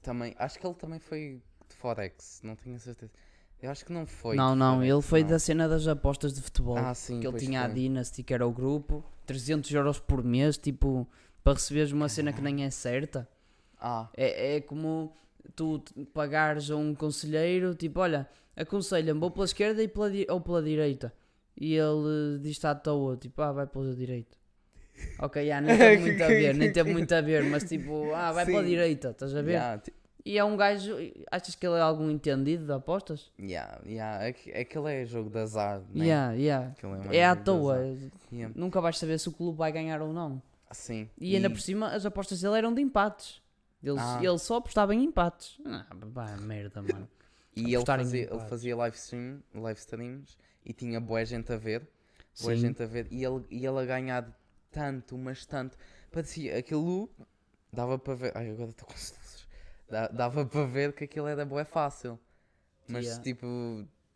[0.03, 0.35] também.
[0.39, 2.41] Acho que ele também foi de Forex.
[2.45, 3.11] Não tenho a certeza.
[3.63, 4.37] Eu acho que não foi.
[4.37, 5.29] não, não, Forex, ele foi não.
[5.31, 6.77] da cena das apostas de futebol.
[6.79, 7.21] Ah, sim.
[7.21, 7.75] que ele tinha a foi.
[7.75, 11.07] Dynasty, que era o grupo, 300 euros por mês, tipo,
[11.45, 13.29] para receberes uma cena que nem é certa.
[13.81, 15.15] Ah, É, é como
[15.55, 15.81] tu
[16.13, 21.13] pagares a um conselheiro, tipo, olha, aconselha-me, vou pela esquerda e pela ou pela direita.
[21.57, 24.37] E ele diz-te à toa, tipo, ah, vai pela direita.
[25.21, 28.33] Ok, já, nem teve muito a ver, nem teve muito a ver, mas tipo, ah,
[28.33, 28.69] vai pela Sim.
[28.69, 29.53] direita, estás a ver?
[29.53, 29.81] yeah,
[30.25, 30.95] E é um gajo,
[31.31, 33.33] achas que ele é algum entendido de apostas?
[33.39, 34.27] yeah, yeah.
[34.29, 35.81] Aqu- Aquele é jogo de azar.
[35.95, 36.07] Né?
[36.07, 36.75] Yeah, yeah.
[36.83, 38.11] Mais É à toa, azar.
[38.33, 38.55] Yeah.
[38.59, 40.43] nunca vais saber se o clube vai ganhar ou não.
[40.73, 41.09] Sim.
[41.19, 43.41] E ainda por cima, as apostas dele eram de empates.
[43.83, 44.21] Ele, Ah.
[44.23, 45.59] ele só apostava em empates.
[45.65, 47.09] Ah, pá, merda, mano.
[47.57, 51.81] E ele fazia, ele fazia live, stream, live streams e tinha boa gente a ver.
[52.41, 52.61] Boa Sim.
[52.61, 53.09] gente a ver.
[53.11, 54.39] E ele, e ele a ganhar
[54.71, 55.77] tanto, mas tanto.
[56.13, 57.11] Parecia aquilo.
[57.73, 58.33] Dava para ver.
[58.37, 58.95] Ai, agora estou com
[60.13, 62.19] Dava para ver que aquilo era bué fácil.
[62.89, 63.23] Mas Yeah.
[63.23, 63.47] tipo,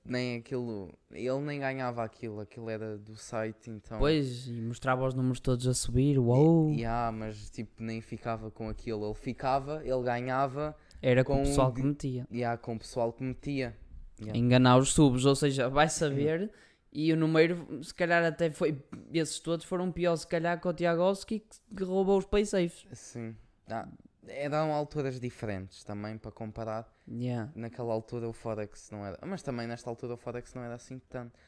[0.05, 0.93] nem aquilo.
[1.11, 2.41] Ele nem ganhava aquilo.
[2.41, 3.99] Aquilo era do site, então.
[3.99, 6.19] Pois, e mostrava os números todos a subir.
[6.19, 6.71] Uou!
[6.73, 9.05] E, ah, mas tipo, nem ficava com aquilo.
[9.07, 10.77] Ele ficava, ele ganhava.
[11.01, 12.27] Era com o com pessoal di- que metia.
[12.31, 13.77] E ah, com o pessoal que metia.
[14.21, 14.39] Yeah.
[14.39, 16.51] Enganar os subs, ou seja, vai saber.
[16.93, 18.81] E o número, se calhar até foi.
[19.13, 22.87] Esses todos foram piores, se calhar, que o Tiagovski que, que roubou os pay safes.
[22.93, 23.35] Sim.
[23.69, 23.89] Ah,
[24.29, 26.93] eram alturas diferentes também para comparar.
[27.09, 27.51] Yeah.
[27.55, 29.19] Naquela altura o Forex não era.
[29.27, 31.39] Mas também nesta altura o Forex não era assim tanto.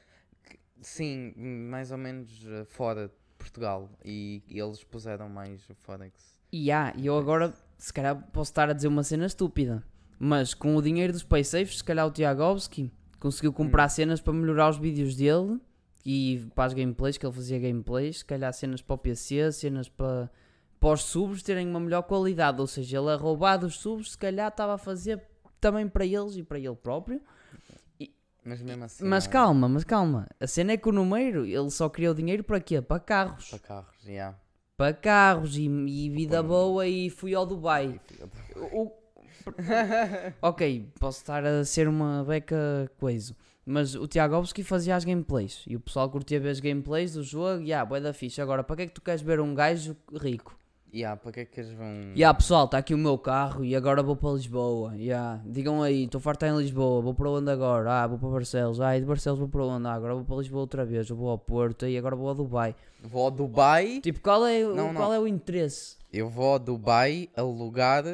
[0.80, 3.90] Sim, mais ou menos eh, fora de Portugal.
[4.04, 6.38] E, e eles puseram mais o Forex.
[6.52, 9.82] E e eu agora, se calhar, posso estar a dizer uma cena estúpida.
[10.18, 14.68] Mas com o dinheiro dos PaySafes, se calhar o Tiagovski conseguiu comprar cenas para melhorar
[14.70, 15.60] os vídeos dele
[16.04, 19.88] e para as gameplays, que ele fazia gameplays, se calhar cenas para o PC, cenas
[19.88, 20.30] para,
[20.80, 22.60] para os subs terem uma melhor qualidade.
[22.60, 25.22] Ou seja, ele a roubar dos subs, se calhar estava a fazer
[25.60, 27.20] também para eles e para ele próprio.
[28.44, 29.04] Mas mesmo assim.
[29.04, 30.28] Mas não- calma, mas calma.
[30.38, 32.80] A cena é que o número, ele só o dinheiro para quê?
[32.80, 33.50] Para carros.
[33.50, 34.38] Para carros, yeah.
[34.76, 38.00] Para carros e, e vida boa e fui ao Dubai.
[38.72, 38.92] O-
[40.42, 43.34] ok, posso estar a ser uma beca coisa.
[43.64, 47.62] Mas o Tiagovski fazia as gameplays e o pessoal curtia ver as gameplays do jogo
[47.62, 48.42] e ah, bué da ficha.
[48.42, 50.56] Agora, para que é que tu queres ver um gajo rico?
[50.96, 52.12] Yeah, para que é que eles vão.
[52.14, 54.94] E ah, pessoal, está aqui o meu carro e agora vou para Lisboa.
[54.96, 55.42] Yeah.
[55.44, 58.02] Digam aí, estou farto em Lisboa, vou para onde agora?
[58.02, 58.80] Ah, vou para Barcelos.
[58.80, 59.86] Ah, e de Barcelos vou para onde?
[59.86, 61.08] Ah, agora vou para Lisboa outra vez.
[61.10, 62.74] Eu vou ao Porto e agora vou ao Dubai.
[63.02, 64.00] Vou ao Dubai.
[64.00, 65.14] Tipo, qual é, o- Não, qual não.
[65.14, 65.96] é o interesse?
[66.12, 68.04] Eu vou ao Dubai alugar.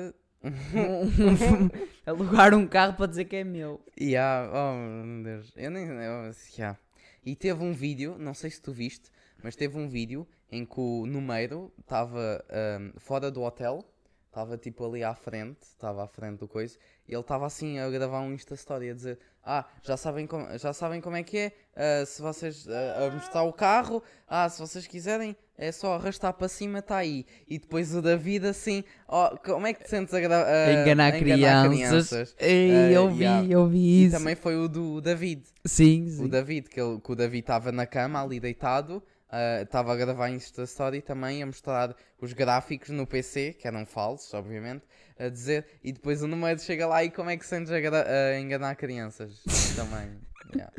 [2.04, 3.80] Alugar um carro para dizer que é meu.
[4.00, 4.74] Yeah, oh
[5.06, 5.52] meu Deus.
[5.56, 5.86] Eu nem.
[5.86, 6.76] Eu, yeah.
[7.24, 9.08] E teve um vídeo, não sei se tu viste,
[9.42, 13.84] mas teve um vídeo em que o número estava ahm, fora do hotel,
[14.28, 16.76] estava tipo ali à frente, estava à frente do coisa,
[17.08, 20.46] e ele estava assim a gravar um Insta Story a dizer: Ah, já sabem como,
[20.58, 24.48] já sabem como é que é, ah, se vocês ah, a mostrar o carro, ah,
[24.48, 27.24] se vocês quiserem, é só arrastar para cima, está aí.
[27.48, 31.14] E depois o David assim, oh, como é que te sentes a, gra- a- enganar,
[31.14, 32.34] a crianças.
[32.38, 33.46] Ei, Ah, eu vi, yeah.
[33.48, 34.16] eu vi E isso.
[34.16, 35.42] também foi o do David.
[35.64, 36.28] Sim, O sim.
[36.28, 40.28] David, que, ele, que o David estava na cama ali deitado, ah, estava a gravar
[40.30, 44.84] Insta Story também, a mostrar os gráficos no PC, que eram falsos, obviamente,
[45.18, 48.38] a dizer, e depois o número chega lá e como é que sentes a, a
[48.38, 49.42] enganar crianças
[49.74, 50.10] também.
[50.54, 50.72] Yeah,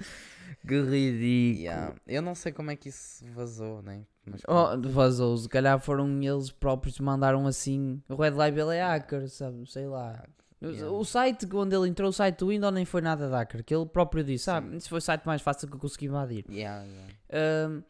[0.68, 1.64] Que ridículo.
[1.64, 1.96] yeah.
[2.08, 4.04] Eu não sei como é que isso vazou, né?
[4.26, 8.02] Mas Oh, vazou, se calhar foram eles próprios que mandaram assim.
[8.08, 9.70] O Red Label é hacker, sabe?
[9.70, 10.24] Sei lá.
[10.62, 10.90] O- Yeah.
[10.92, 13.76] O site onde ele entrou, o site do Windows nem foi nada de hacker, que
[13.76, 16.46] ele próprio disse, ah, isso foi o site mais fácil que eu consegui invadir.
[16.50, 17.14] Yeah, yeah.
[17.34, 17.84] Ahm,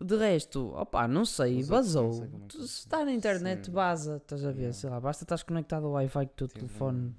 [0.00, 2.12] de resto, opá, não sei, Os outros não vazou.
[2.12, 2.28] sei
[2.62, 3.72] é Se está na internet, Sim.
[3.72, 4.72] vaza, estás a ver, Yeah.
[4.72, 7.14] sei lá, basta estás conectado ao Wi-Fi que o teu Tive telefone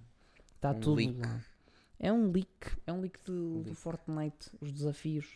[0.56, 1.20] está um tudo leak.
[1.20, 1.40] lá.
[2.00, 2.50] É um leak,
[2.88, 3.76] é um leak do, do Leak.
[3.76, 5.28] Fortnite, os desafios.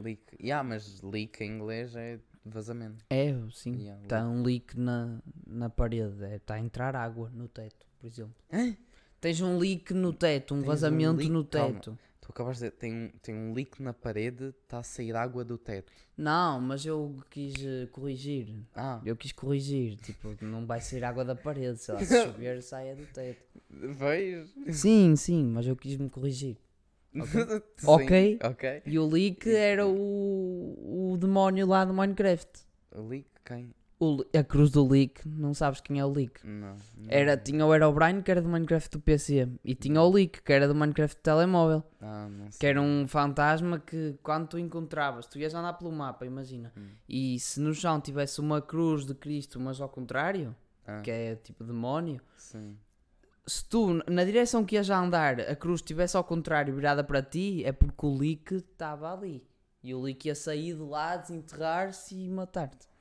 [0.00, 0.22] Leak.
[0.40, 3.04] Yeah, mas leak em inglês é vazamento.
[3.10, 3.74] É, sim.
[3.82, 6.24] Yeah, Está um leak na, na parede.
[6.36, 8.34] Está a entrar água no teto, por exemplo.
[9.20, 11.30] Tens um leak no teto, um Tens um vazamento leak?
[11.32, 11.80] no Calma.
[12.22, 15.44] Tu acabaste de dizer, tem um, tem um leak na parede, está a sair água
[15.44, 15.92] do teto.
[16.16, 18.54] Não, mas eu quis eh, corrigir.
[18.76, 19.96] Ah, Eu quis corrigir.
[19.96, 21.78] Tipo, não vai sair água da parede.
[21.78, 23.44] Sei lá, se chover, saia do teto.
[23.68, 24.54] vejo.
[24.72, 26.56] Sim, sim, mas eu quis me corrigir.
[27.76, 28.38] Sim, Ok.
[28.42, 28.82] Ok.
[28.86, 32.48] E o leak era o, o demónio lá do Minecraft.
[32.94, 33.74] O leak, quem?
[34.04, 36.44] O a cruz do leak, não sabes quem é o leak.
[36.44, 36.74] Não.
[36.96, 37.06] não.
[37.06, 40.52] Era, tinha o Herobrine que era do Minecraft do PC e tinha o leak que
[40.52, 41.84] era do Minecraft do telemóvel.
[42.00, 42.48] Ah, não.
[42.58, 46.72] Que era um fantasma que quando tu encontravas, tu ias andar pelo mapa, imagina.
[46.76, 46.88] Hum.
[47.08, 50.52] E se no chão tivesse uma cruz de Cristo, mas ao contrário,
[50.84, 52.76] Ah, que é tipo demónio, Sim.
[53.46, 57.22] se tu na direção que ias a andar a cruz estivesse ao contrário virada para
[57.22, 59.46] ti, é porque o leak estava ali.
[59.80, 62.91] E o leak ia sair de lá, desenterrar-se e matar-te.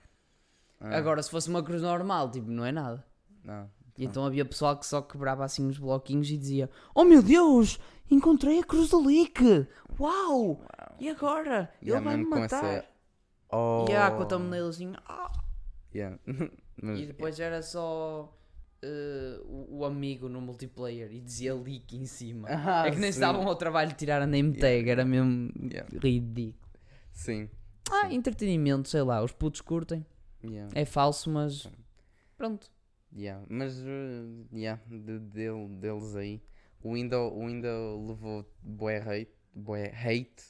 [0.81, 3.05] Ah, Agora, se fosse uma cruz normal, tipo, não é nada.
[3.43, 3.69] Não.
[3.97, 7.77] E então havia pessoal que só quebrava assim os bloquinhos e dizia: Oh meu Deus,
[8.09, 9.67] encontrei a cruz do leak!
[9.99, 10.61] Uau!
[10.99, 11.71] E agora?
[11.81, 12.85] Ele Yeah, vai-me mesmo com essa- matar!
[13.51, 13.85] Oh.
[13.89, 14.93] E a com a thumbnail assim.
[15.05, 15.31] "Ah!"
[15.93, 16.17] Yeah.
[16.81, 18.33] Mas, E depois era só
[18.81, 22.47] eh, o, o amigo no multiplayer e dizia leak em cima.
[22.49, 25.87] Ah, é que nem davam ao trabalho de tirar a name tag, era mesmo Yeah.
[25.99, 26.71] ridículo.
[27.11, 27.49] Sim.
[27.91, 28.15] Ah, Sim.
[28.15, 30.03] entretenimento, sei lá, os putos curtem.
[30.43, 30.71] Yeah.
[30.73, 31.67] É falso, mas
[32.37, 32.71] pronto.
[33.15, 33.45] Yeah.
[33.49, 36.41] Mas, uh, yeah, de, dele, deles aí.
[36.83, 39.31] O Windows, o Windows levou bué hate,
[39.93, 40.43] hate.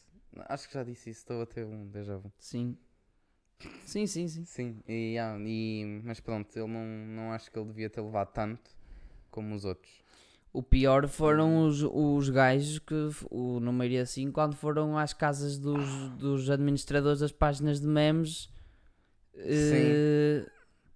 [0.48, 2.32] Acho que já disse isso, estou a ter um déjà vu.
[2.40, 2.78] Sim.
[3.86, 4.46] Sim, sim, sim.
[4.46, 8.32] Sim, e, yeah, e- mas pronto, ele não, não acho que ele devia ter levado
[8.32, 8.72] tanto
[9.30, 9.92] como os outros.
[10.54, 12.94] O pior foram os, os gajos que,
[13.30, 18.50] o número assim, quando foram às casas dos, dos administradores das páginas de memes.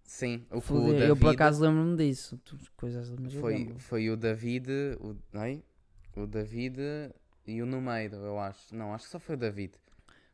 [0.04, 0.92] Sim, o que o foder.
[0.92, 2.40] David Eu por acaso lembro-me disso.
[2.78, 5.64] Coisas foi, foi o David, o, ai,
[6.16, 6.80] o David
[7.46, 8.74] e o Numeiro, eu acho.
[8.76, 9.74] Não, acho que só foi o David.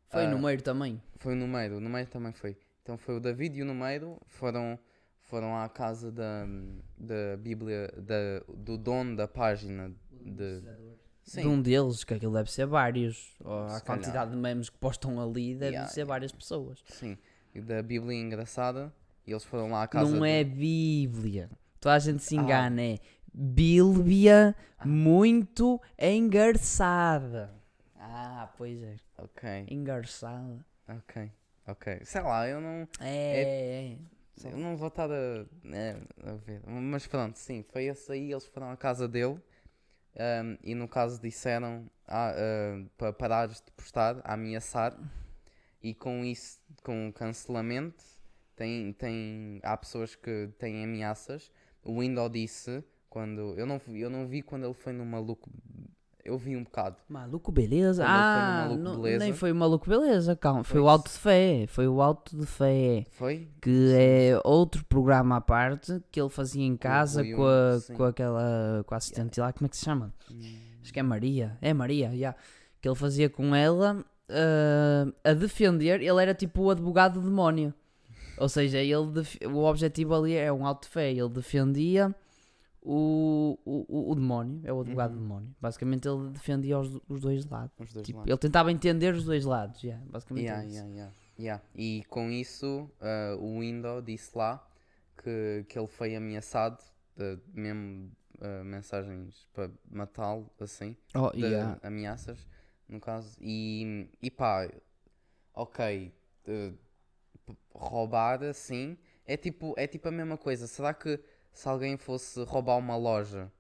[0.10, 1.02] Foi ah, o número também.
[1.18, 2.58] Foi o Numeiro, o Numeiro também foi.
[2.84, 4.78] Então foi o David e o Numeiro foram,
[5.22, 6.46] foram à casa da,
[6.98, 10.62] da Bíblia, da, do dono da página de...
[11.24, 13.36] Sim, De um deles, que aquilo deve ser vários.
[13.38, 13.86] Se a calhar.
[13.86, 16.84] quantidade de memes que postam ali deve Yeah, ser várias pessoas.
[16.88, 17.18] sim,
[17.60, 18.94] da Bíblia engraçada
[19.28, 21.50] e eles foram lá à casa Não de- é Bíblia.
[21.80, 22.42] Toda a gente se Ah.
[22.42, 23.00] engana, é
[23.34, 27.54] Bílbia muito engarçada.
[27.98, 28.96] Ah, pois é.
[29.18, 30.66] Ok, Engarçada.
[30.88, 31.32] ok,
[31.68, 32.00] ok.
[32.04, 32.88] Sei lá, eu não.
[33.00, 33.98] É, é.
[34.50, 36.62] Eu não vou estar a, é, a ver.
[36.68, 38.32] Mas pronto, sim, foi esse aí.
[38.32, 39.38] Eles foram à casa dele
[40.18, 44.98] ahm, e no caso disseram ah, ah, para parares de postar, a ameaçar.
[45.84, 48.04] E com isso, com o cancelamento,
[48.56, 51.52] tem, tem, há pessoas que têm ameaças.
[51.84, 53.56] O Window disse quando.
[53.58, 55.50] Eu não, vi- eu não vi quando ele foi no maluco.
[56.24, 56.98] Eu vi um bocado.
[57.10, 58.04] Maluco beleza?
[58.04, 59.24] Quando Ah, Maluco não- Beleza.
[59.26, 60.64] nem foi o maluco beleza, calma.
[60.64, 61.66] Foi Foi o Alto de Fé.
[61.68, 63.06] Foi o Alto de Fé.
[63.10, 63.48] Foi?
[63.60, 67.96] Que é outro programa à parte que ele fazia em casa com, a, sim.
[67.96, 69.52] com aquela com a assistente lá.
[69.52, 70.14] Como é que se chama?
[70.84, 71.58] Acho que é Maria.
[71.60, 72.36] É Maria, já.
[72.80, 76.02] Que ele fazia com ela ah, a defender.
[76.02, 77.74] Ele era tipo o advogado do demónio.
[78.38, 78.96] Ou seja, ele
[79.48, 81.12] o objetivo ali é um alto fé.
[81.12, 82.14] Ele defendia
[82.82, 84.62] o, o, o, demónio.
[84.64, 85.24] É o advogado do Uhum.
[85.24, 85.56] demónio.
[85.62, 87.72] Basicamente ele defendia os, os dois lados.
[87.80, 88.32] Os dois Tipo, lados.
[88.32, 89.80] ele tentava entender os dois lados.
[89.82, 91.64] já, basicamente Yeah, é yeah, yeah, yeah.
[91.76, 94.66] E com isso, ah, o Window disse lá
[95.24, 96.80] que, que ele foi ameaçado,
[97.16, 98.10] de, mesmo
[98.42, 101.78] ah, mensagens para matá-lo, assim, Oh, de yeah.
[101.84, 102.48] ameaças,
[102.92, 103.36] no caso.
[103.42, 104.70] E, e pá,
[105.54, 106.14] ok,
[106.46, 106.74] de-
[107.46, 110.68] p- roubar assim é tipo, é tipo a mesma coisa.
[110.68, 111.20] Será que
[111.54, 113.52] se alguém fosse roubar uma loja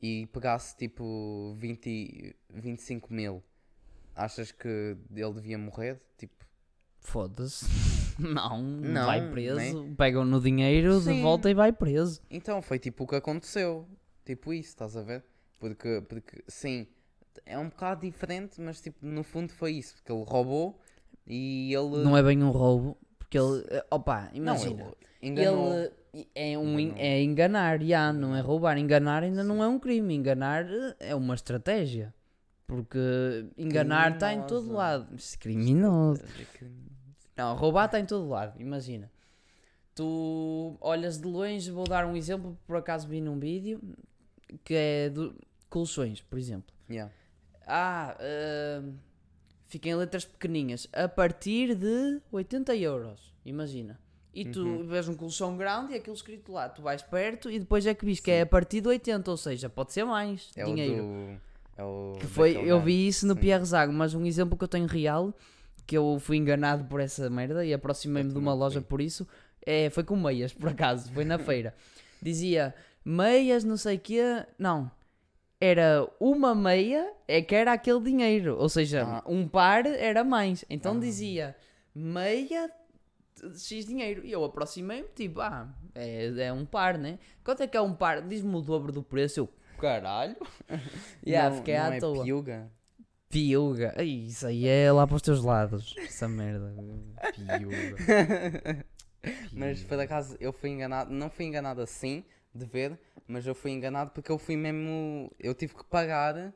[0.00, 3.42] e pegasse tipo 20, 25 mil,
[4.14, 4.68] achas que
[5.10, 6.00] ele devia morrer?
[6.18, 6.44] Tipo,
[7.00, 7.64] Foda-se.
[8.20, 9.94] Não, Não, vai preso.
[9.96, 11.22] Pegam no dinheiro de Sim.
[11.22, 12.20] volta e vai preso.
[12.30, 13.88] Então, foi tipo o que aconteceu.
[14.26, 15.24] Tipo isso, estás a ver?
[15.58, 16.86] Porque, porque sim,
[17.46, 19.94] é um bocado diferente, mas tipo, no fundo foi isso.
[19.96, 20.78] Porque ele roubou
[21.26, 22.04] e ele.
[22.04, 22.96] Não é bem um roubo.
[23.18, 23.64] Porque ele.
[23.68, 24.82] eh, Opa, Não, imagina.
[25.20, 25.72] ele enganou.
[26.12, 26.98] Ele é, um, en- Enganou.
[27.04, 28.76] é enganar, já, não é roubar.
[28.78, 30.14] Enganar ainda não é um crime.
[30.14, 32.12] Enganar eh, é uma estratégia.
[32.66, 32.98] Porque
[33.58, 35.08] enganar está em todo lado.
[35.14, 36.22] É Criminoso.
[36.54, 36.90] Criminoso.
[37.36, 38.60] Não, roubar está em todo lado.
[38.60, 39.10] Imagina.
[39.94, 42.56] Tu olhas de longe, vou dar um exemplo.
[42.66, 43.80] Por acaso vi num vídeo
[44.64, 45.34] que é do
[45.68, 46.72] colchões, por exemplo.
[46.88, 47.12] Yeah.
[47.66, 48.92] Ah, uh,
[49.68, 50.88] fiquem letras pequeninhas.
[50.92, 53.32] A partir de 80 euros.
[53.44, 53.98] Imagina.
[54.32, 54.86] E tu Uhum.
[54.86, 56.68] vês um colchão grande e aquilo escrito lá.
[56.68, 59.30] Tu vais perto e depois é que vis que é a partir de 80.
[59.30, 61.02] Ou seja, pode ser mais É dinheiro.
[61.02, 61.40] do.
[61.76, 63.40] É o Que foi, eu vi isso no Sim.
[63.40, 65.32] Pierre Zago, mas um exemplo que eu tenho real,
[65.86, 68.88] que eu fui enganado por essa merda e aproximei-me de uma loja fui.
[68.88, 69.26] por isso,
[69.64, 71.74] é, foi com meias, por acaso, foi na feira.
[72.22, 74.90] Dizia meias, não sei o quê, não.
[75.60, 79.22] Era uma meia, é que era aquele dinheiro, ou seja, Ah.
[79.26, 80.64] um par era mais.
[80.70, 81.00] Então Ah.
[81.00, 81.56] dizia
[81.94, 82.70] meia
[83.54, 84.24] X dinheiro.
[84.24, 87.18] E eu aproximei-me, tipo, ah, é, é um par, né?
[87.44, 88.22] Quanto é que é um par?
[88.22, 89.40] Diz-me o dobro do preço.
[89.40, 90.36] Eu, caralho.
[91.26, 92.22] yeah, não, fiquei não à é toa.
[92.24, 92.70] piuga?
[93.28, 94.02] Piuga.
[94.02, 95.94] Isso aí é lá para os teus lados.
[95.98, 96.74] Essa merda.
[97.36, 98.84] Piuga.
[99.52, 102.98] Mas por acaso eu fui enganado, não fui enganado assim, de ver,
[103.30, 105.30] mas eu fui enganado porque eu fui mesmo.
[105.38, 106.52] Eu tive que pagar.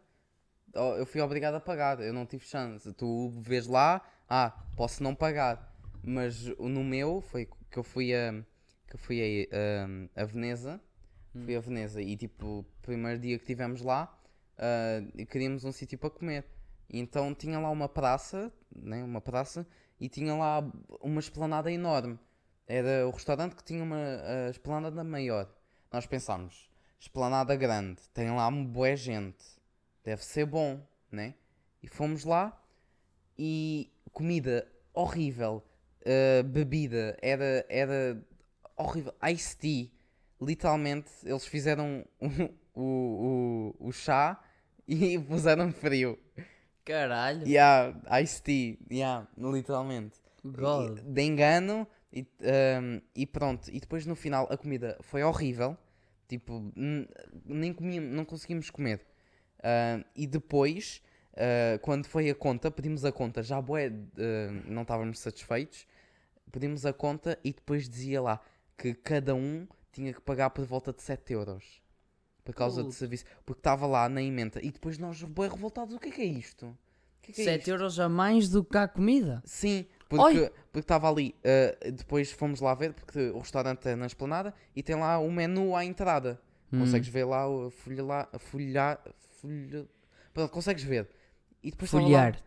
[0.74, 2.92] Eu fui obrigado a pagar, eu não tive chance.
[2.94, 5.72] Tu vês lá, ah, posso não pagar.
[6.02, 8.32] Mas no meu foi que eu fui a.
[8.88, 10.80] que eu fui a, a, a Veneza.
[11.32, 14.16] Fui a Veneza e tipo, primeiro dia que estivemos lá,
[15.16, 16.44] e queríamos um sítio para comer.
[16.88, 19.66] Então tinha lá uma praça, né, uma praça,
[19.98, 20.60] e tinha lá
[21.00, 22.18] uma esplanada enorme.
[22.66, 23.98] Era o restaurante que tinha uma
[24.48, 25.52] esplanada maior.
[25.94, 29.44] Nós pensámos, esplanada grande, tem lá uma boa gente,
[30.02, 31.36] deve ser bom, né?
[31.80, 32.60] E fomos lá
[33.38, 35.62] e comida horrível,
[36.00, 38.20] uh, bebida era, era
[38.76, 39.88] horrível, iced tea,
[40.42, 42.04] literalmente eles fizeram
[42.74, 44.42] o, o, o, chá
[44.88, 46.18] e puseram frio.
[46.84, 47.46] Caralho.
[47.46, 50.16] Yeah, iced tea, yeah, literalmente.
[50.44, 50.98] God.
[50.98, 52.26] E- de engano e,
[52.82, 53.70] um, e pronto.
[53.70, 55.78] E depois no final a comida foi horrível.
[56.28, 56.72] Tipo,
[57.46, 59.04] nem comíamos, não conseguimos comer.
[59.62, 61.02] Ah, e depois,
[61.36, 65.86] ah, quando foi a conta, pedimos a conta, já bué, ah, não estávamos satisfeitos.
[66.50, 68.40] Pedimos a conta e depois dizia lá
[68.76, 71.82] que cada um tinha que pagar por volta de 7 euros.
[72.44, 72.98] Por causa de Puta.
[72.98, 73.24] serviço.
[73.44, 74.60] Porque estava lá na emenda.
[74.62, 76.76] E depois nós, bué revoltados, o que é que é isto?
[77.22, 77.70] Que é que é 7 isto?
[77.70, 79.42] euros a mais do que a comida.
[79.46, 80.34] Sim, Oi!
[80.34, 81.34] porque porque estava ali.
[81.44, 85.30] uh, depois fomos lá ver, porque o restaurante é na esplanada e tem lá o
[85.30, 86.40] menu à entrada.
[86.72, 86.80] Hum.
[86.80, 88.28] Consegues ver lá a folha lá.
[88.32, 88.98] A folha,
[89.40, 89.86] folha.
[90.32, 91.08] Pronto, consegues ver.
[91.62, 92.42] E depois estava lá- Folhear.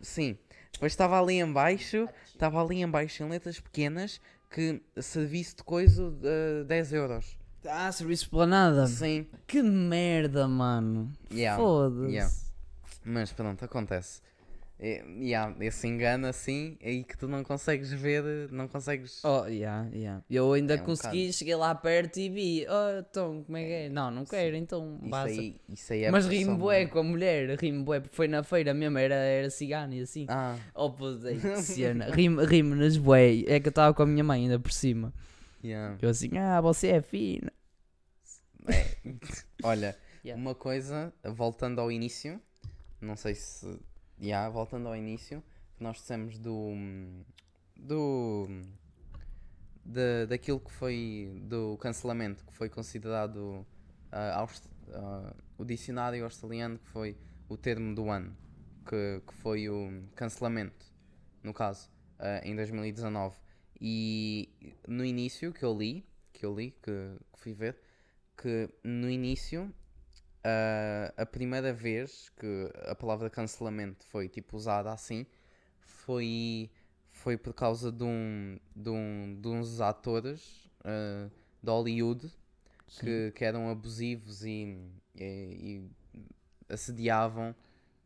[0.00, 0.38] Sim.
[0.72, 5.64] Depois estava ali em baixo, estava ali em baixo em letras pequenas que serviço de
[5.64, 7.36] coisa de 10 euros.
[7.66, 8.86] Ah, serviço esplanada.
[8.86, 9.26] Sim.
[9.46, 11.10] Que merda, mano.
[11.32, 11.62] Yeah.
[11.62, 12.10] Foda-se.
[12.12, 12.32] yeah.
[13.04, 14.20] Mas pronto, acontece.
[14.84, 19.22] É, yeah, esse engano assim, é aí que tu não consegues ver, não consegues.
[19.24, 20.24] Oh, yeah, yeah.
[20.28, 22.66] Eu ainda É um consegui, cheguei lá perto e vi.
[22.68, 23.88] Oh, então, como é que é?
[23.88, 27.56] Não, não quero, então isso, aí, isso aí é Mas rimo bué com a mulher,
[27.60, 30.26] rimo bué, porque foi na feira mesmo, era, era cigano e assim.
[30.28, 30.92] Ah, Oh,
[31.62, 32.06] cena.
[32.12, 33.44] Rimo, rimo nas bué.
[33.46, 35.14] É que eu estava com a minha mãe ainda por cima.
[35.62, 35.96] yeah.
[36.02, 37.52] Eu assim, ah, você é fina.
[38.66, 38.84] É.
[39.62, 40.40] Olha, Yeah.
[40.40, 42.40] uma coisa, voltando ao início,
[43.00, 43.78] não sei se.
[44.22, 45.42] Yeah, voltando ao início,
[45.80, 46.70] nós dissemos do.
[47.76, 48.46] do.
[49.84, 51.40] da daquilo que foi.
[51.42, 53.66] do cancelamento, que foi considerado.
[54.12, 57.16] ah, aust- ah, o dicionário australiano, que foi
[57.48, 58.36] o termo do ano,
[58.88, 60.86] que, que foi o cancelamento,
[61.42, 63.36] no caso, ah, em 2019.
[63.80, 64.48] E
[64.86, 66.92] no início que eu li, que eu li, que,
[67.32, 67.76] que fui ver,
[68.36, 69.74] que no início
[70.44, 75.26] ah, a primeira vez que a palavra cancelamento foi tipo usada assim
[75.80, 76.70] foi,
[77.10, 81.28] foi por causa de, um, de, um, de uns atores ah,
[81.62, 82.30] de Hollywood
[83.00, 84.76] que, que eram abusivos e,
[85.14, 86.24] e- e
[86.68, 87.54] assediavam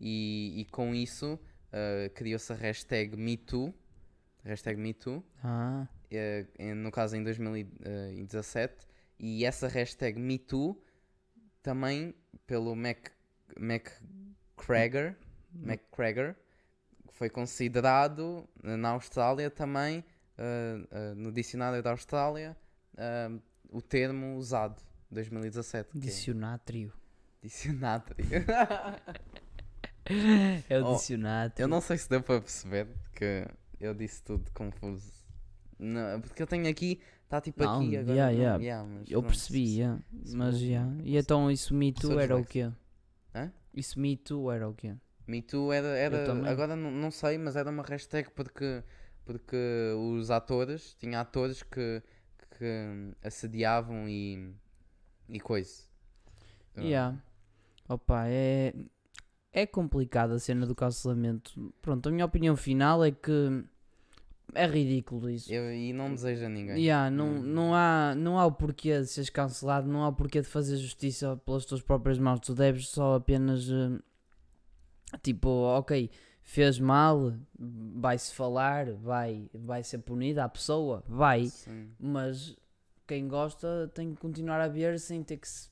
[0.01, 1.39] e, e com isso
[1.73, 3.75] ah, criou-se a hashtag MeToo
[4.45, 5.87] hashtag MeToo Ah,
[6.59, 8.87] em- no caso em 2017,
[9.19, 10.81] e essa hashtag MeToo
[11.67, 12.15] também
[12.47, 13.09] pelo Mac,
[13.59, 15.17] McCrager,
[15.53, 16.37] McCrager
[17.11, 20.05] foi considerado eh, na Austrália também,
[20.39, 22.57] eh, eh, no dicionário da Austrália,
[22.97, 23.31] eh,
[23.69, 25.91] o termo usado, 2017.
[25.91, 26.93] que é dicionário.
[27.43, 28.15] dicionário.
[30.69, 31.53] É o Oh, dicionário.
[31.59, 33.45] Eu não sei se deu para perceber que
[33.81, 35.13] eu disse tudo confuso.
[35.77, 38.15] Não, porque eu tenho aqui, está tipo Não, aqui agora.
[38.17, 38.63] yeah, yeah.
[38.63, 40.03] yeah, Eu pronto, percebi, se- yeah.
[40.25, 40.97] se mas for- yeah.
[41.05, 42.71] E então isso Me Too sou era o quê?
[43.35, 43.53] Hã?
[43.75, 44.95] Isso Me Too era o quê?
[45.27, 48.83] Me Too era, era agora não, não sei, mas era uma hashtag porque,
[49.25, 49.57] porque
[49.99, 52.03] os atores, tinha atores que,
[52.59, 54.55] que assediavam e,
[55.29, 55.83] e coisa.
[56.77, 57.19] Ah, Yeah.
[57.89, 58.75] Opa, é.
[59.53, 61.73] É complicada a cena do cancelamento.
[61.81, 63.65] Pronto, a minha opinião final é que
[64.57, 65.53] é ridículo isso.
[65.53, 66.77] eu- e não desejo a ninguém.
[66.83, 67.43] Yeah, não, Hum.
[67.43, 70.77] não, há, não há o porquê de seres cancelado, não há o porquê de fazer
[70.77, 72.41] justiça pelas tuas próprias mãos.
[72.41, 73.99] Tu deves só apenas, eh,
[75.23, 76.11] tipo, ok,
[76.43, 81.89] fez mal, vai-se falar, vai, vai ser punida a pessoa, vai, Sim.
[81.99, 82.57] mas
[83.07, 85.69] quem gosta tem que continuar a ver sem ter que se.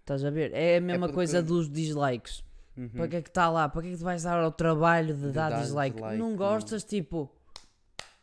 [0.00, 0.52] Estás a ver?
[0.52, 2.44] É a mesma porque- coisa dos dislikes.
[2.76, 2.88] Uhum.
[2.88, 3.68] Para que é que está lá?
[3.68, 5.94] Para que é que tu vais dar ao trabalho de, De dar, dar dislike?
[5.96, 6.36] dislike, Não não.
[6.36, 7.30] gostas, tipo,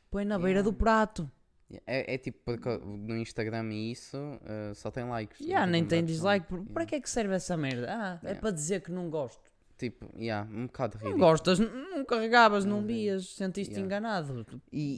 [0.09, 0.79] põe na beira do Yeah.
[0.79, 1.31] prato.
[1.85, 5.39] É, é tipo porque no Instagram e isso ah, só tem likes.
[5.39, 6.51] Yeah, não nem tem dislike.
[6.51, 6.63] não.
[6.63, 6.89] por- Para Yeah.
[6.89, 7.87] que é que serve essa merda?
[7.89, 8.41] Ah, é Yeah.
[8.41, 9.49] para dizer que não gosto.
[9.77, 11.25] Tipo, yeah, um bocado Não ridículo.
[11.31, 13.85] gostas, n- não carregavas, não Não vias, sentiste Yeah.
[13.85, 14.45] enganado.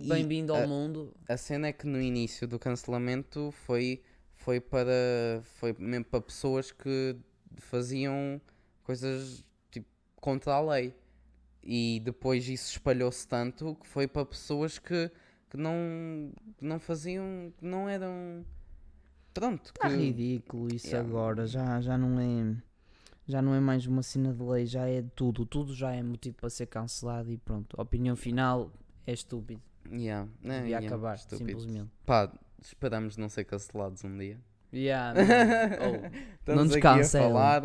[0.07, 1.13] Bem-vindo ao a- mundo.
[1.29, 4.01] A cena é que no início do cancelamento foi,
[4.33, 7.15] foi para foi mesmo para pessoas que
[7.57, 8.41] faziam
[8.83, 10.95] coisas tipo contra a lei.
[11.63, 15.11] E depois isso espalhou-se tanto que foi para pessoas que,
[15.49, 18.43] que não, que não faziam, que não eram.
[19.33, 21.07] Pronto, Está que, ridículo isso Yeah.
[21.07, 21.45] agora.
[21.47, 22.55] Já, já não é.
[23.27, 25.45] Já não é mais uma cena de lei, já é tudo.
[25.45, 27.75] Tudo já é motivo para ser cancelado e pronto.
[27.79, 28.71] A opinião final
[29.05, 29.61] é estúpido.
[29.89, 31.47] yeah, Devia yeah, acabar, estúpido.
[31.61, 31.91] simplesmente.
[32.05, 34.37] Pá, esperamos não ser cancelados um dia.
[34.73, 36.51] Yeah, man.
[36.51, 37.27] Oh, nos cancelem.
[37.27, 37.63] falar.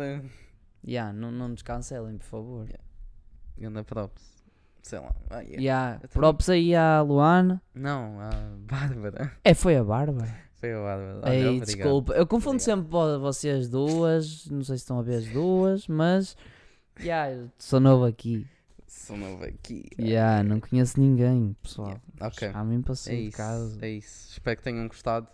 [0.85, 2.69] yeah, não, não nos cancelem, por favor.
[3.59, 4.35] Ganda props.
[4.81, 5.13] Sei lá.
[5.29, 5.57] ah, yeah.
[5.61, 7.61] Yeah, Eu props aí à Luana.
[7.75, 8.29] Não, a
[8.59, 9.33] Bárbara.
[9.43, 10.33] É, foi a Bárbara.
[10.53, 11.19] Foi a Bárbara.
[11.23, 11.65] Olha, Ei, obrigado.
[11.65, 12.77] desculpa, eu confundo Obrigado.
[12.77, 14.45] sempre vo- vocês duas.
[14.47, 16.37] Não sei se estão a ver as duas, mas.
[16.99, 18.47] Yeah, eu sou novo aqui.
[18.87, 19.85] Sou novo aqui.
[19.99, 21.87] Yeah, não conheço ninguém, pessoal.
[21.89, 22.51] Yeah, Ok.
[22.51, 23.77] Chamem para É sair de isso, casa.
[23.85, 24.31] é isso.
[24.31, 25.27] Espero que tenham gostado.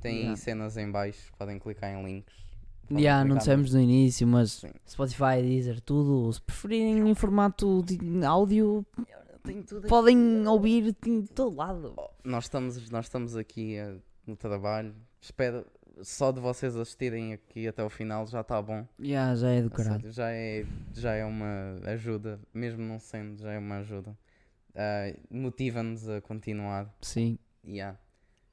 [0.00, 0.36] Tem Yeah.
[0.36, 2.34] cenas em baixo, podem clicar em links.
[2.88, 4.70] Podem Yeah, não dissemos no início, mas Sim.
[4.88, 6.32] Spotify, Deezer, tudo.
[6.32, 8.84] Se preferirem em formato de áudio,
[9.88, 11.94] podem ouvir em todo lado.
[11.96, 14.94] no- Nós estamos, nós estamos aqui eh, no trabalho.
[15.20, 15.66] Espero
[16.02, 18.86] só de vocês assistirem aqui até o final já está bom.
[19.00, 20.10] Yeah, já é do caralho.
[20.12, 20.64] já é,
[20.94, 24.16] já é uma ajuda, mesmo não sendo, já é uma ajuda.
[24.74, 26.94] Ah, Motiva-nos a continuar.
[27.02, 27.38] Sim.
[27.66, 27.98] Yeah.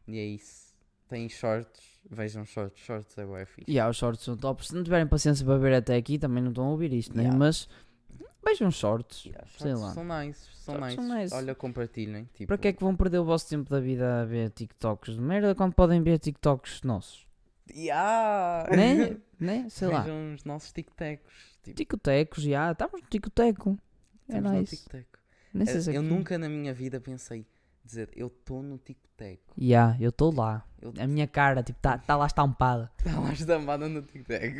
[0.08, 0.75] E é isso.
[1.08, 3.70] Tem shorts, vejam shorts, shorts é bué fixe.
[3.72, 4.66] Yeah, os shorts são top.
[4.66, 7.24] Se não tiverem paciência para ver até aqui, também não estão a ouvir isto, né?
[7.24, 7.38] Yeah.
[7.38, 7.70] Mas
[8.44, 9.26] vejam shorts.
[9.26, 9.94] Yeah, sei shorts lá.
[9.94, 10.96] São nice, são nice.
[10.96, 11.34] são nice.
[11.34, 12.28] Olha, compartilhem.
[12.34, 15.16] Tipo, Para que é que vão perder o vosso tempo da vida a ver TikToks
[15.16, 17.26] de merda quando podem ver TikToks nossos?
[17.70, 18.76] Yeah.
[18.76, 19.18] Né?
[19.40, 19.68] né?
[19.70, 20.02] Sei lá.
[20.02, 21.34] Vejam os nossos tic-tecos.
[21.64, 22.72] Tipo, Ticotecos, já.
[22.72, 23.78] Estamos no ticoteco.
[24.30, 24.88] É nice.
[25.66, 27.46] sei se Eu aqui- nunca na minha vida pensei
[27.86, 29.54] dizer eu estou no tic-teco.
[29.58, 30.66] Ya, eu estou lá.
[30.82, 32.92] Eu A minha cara, tipo, está tá lá estampada.
[33.00, 34.60] estava estampado no tic-teco.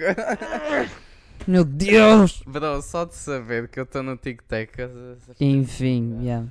[1.48, 2.42] Meu Deus!
[2.48, 4.74] Bro, só de saber que eu estou no tic-teco.
[5.40, 6.48] Enfim, yeah.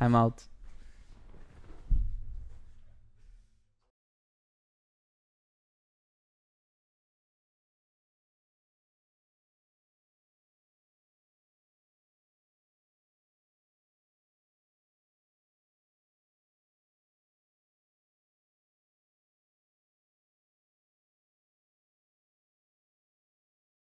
[0.00, 0.42] I'm out.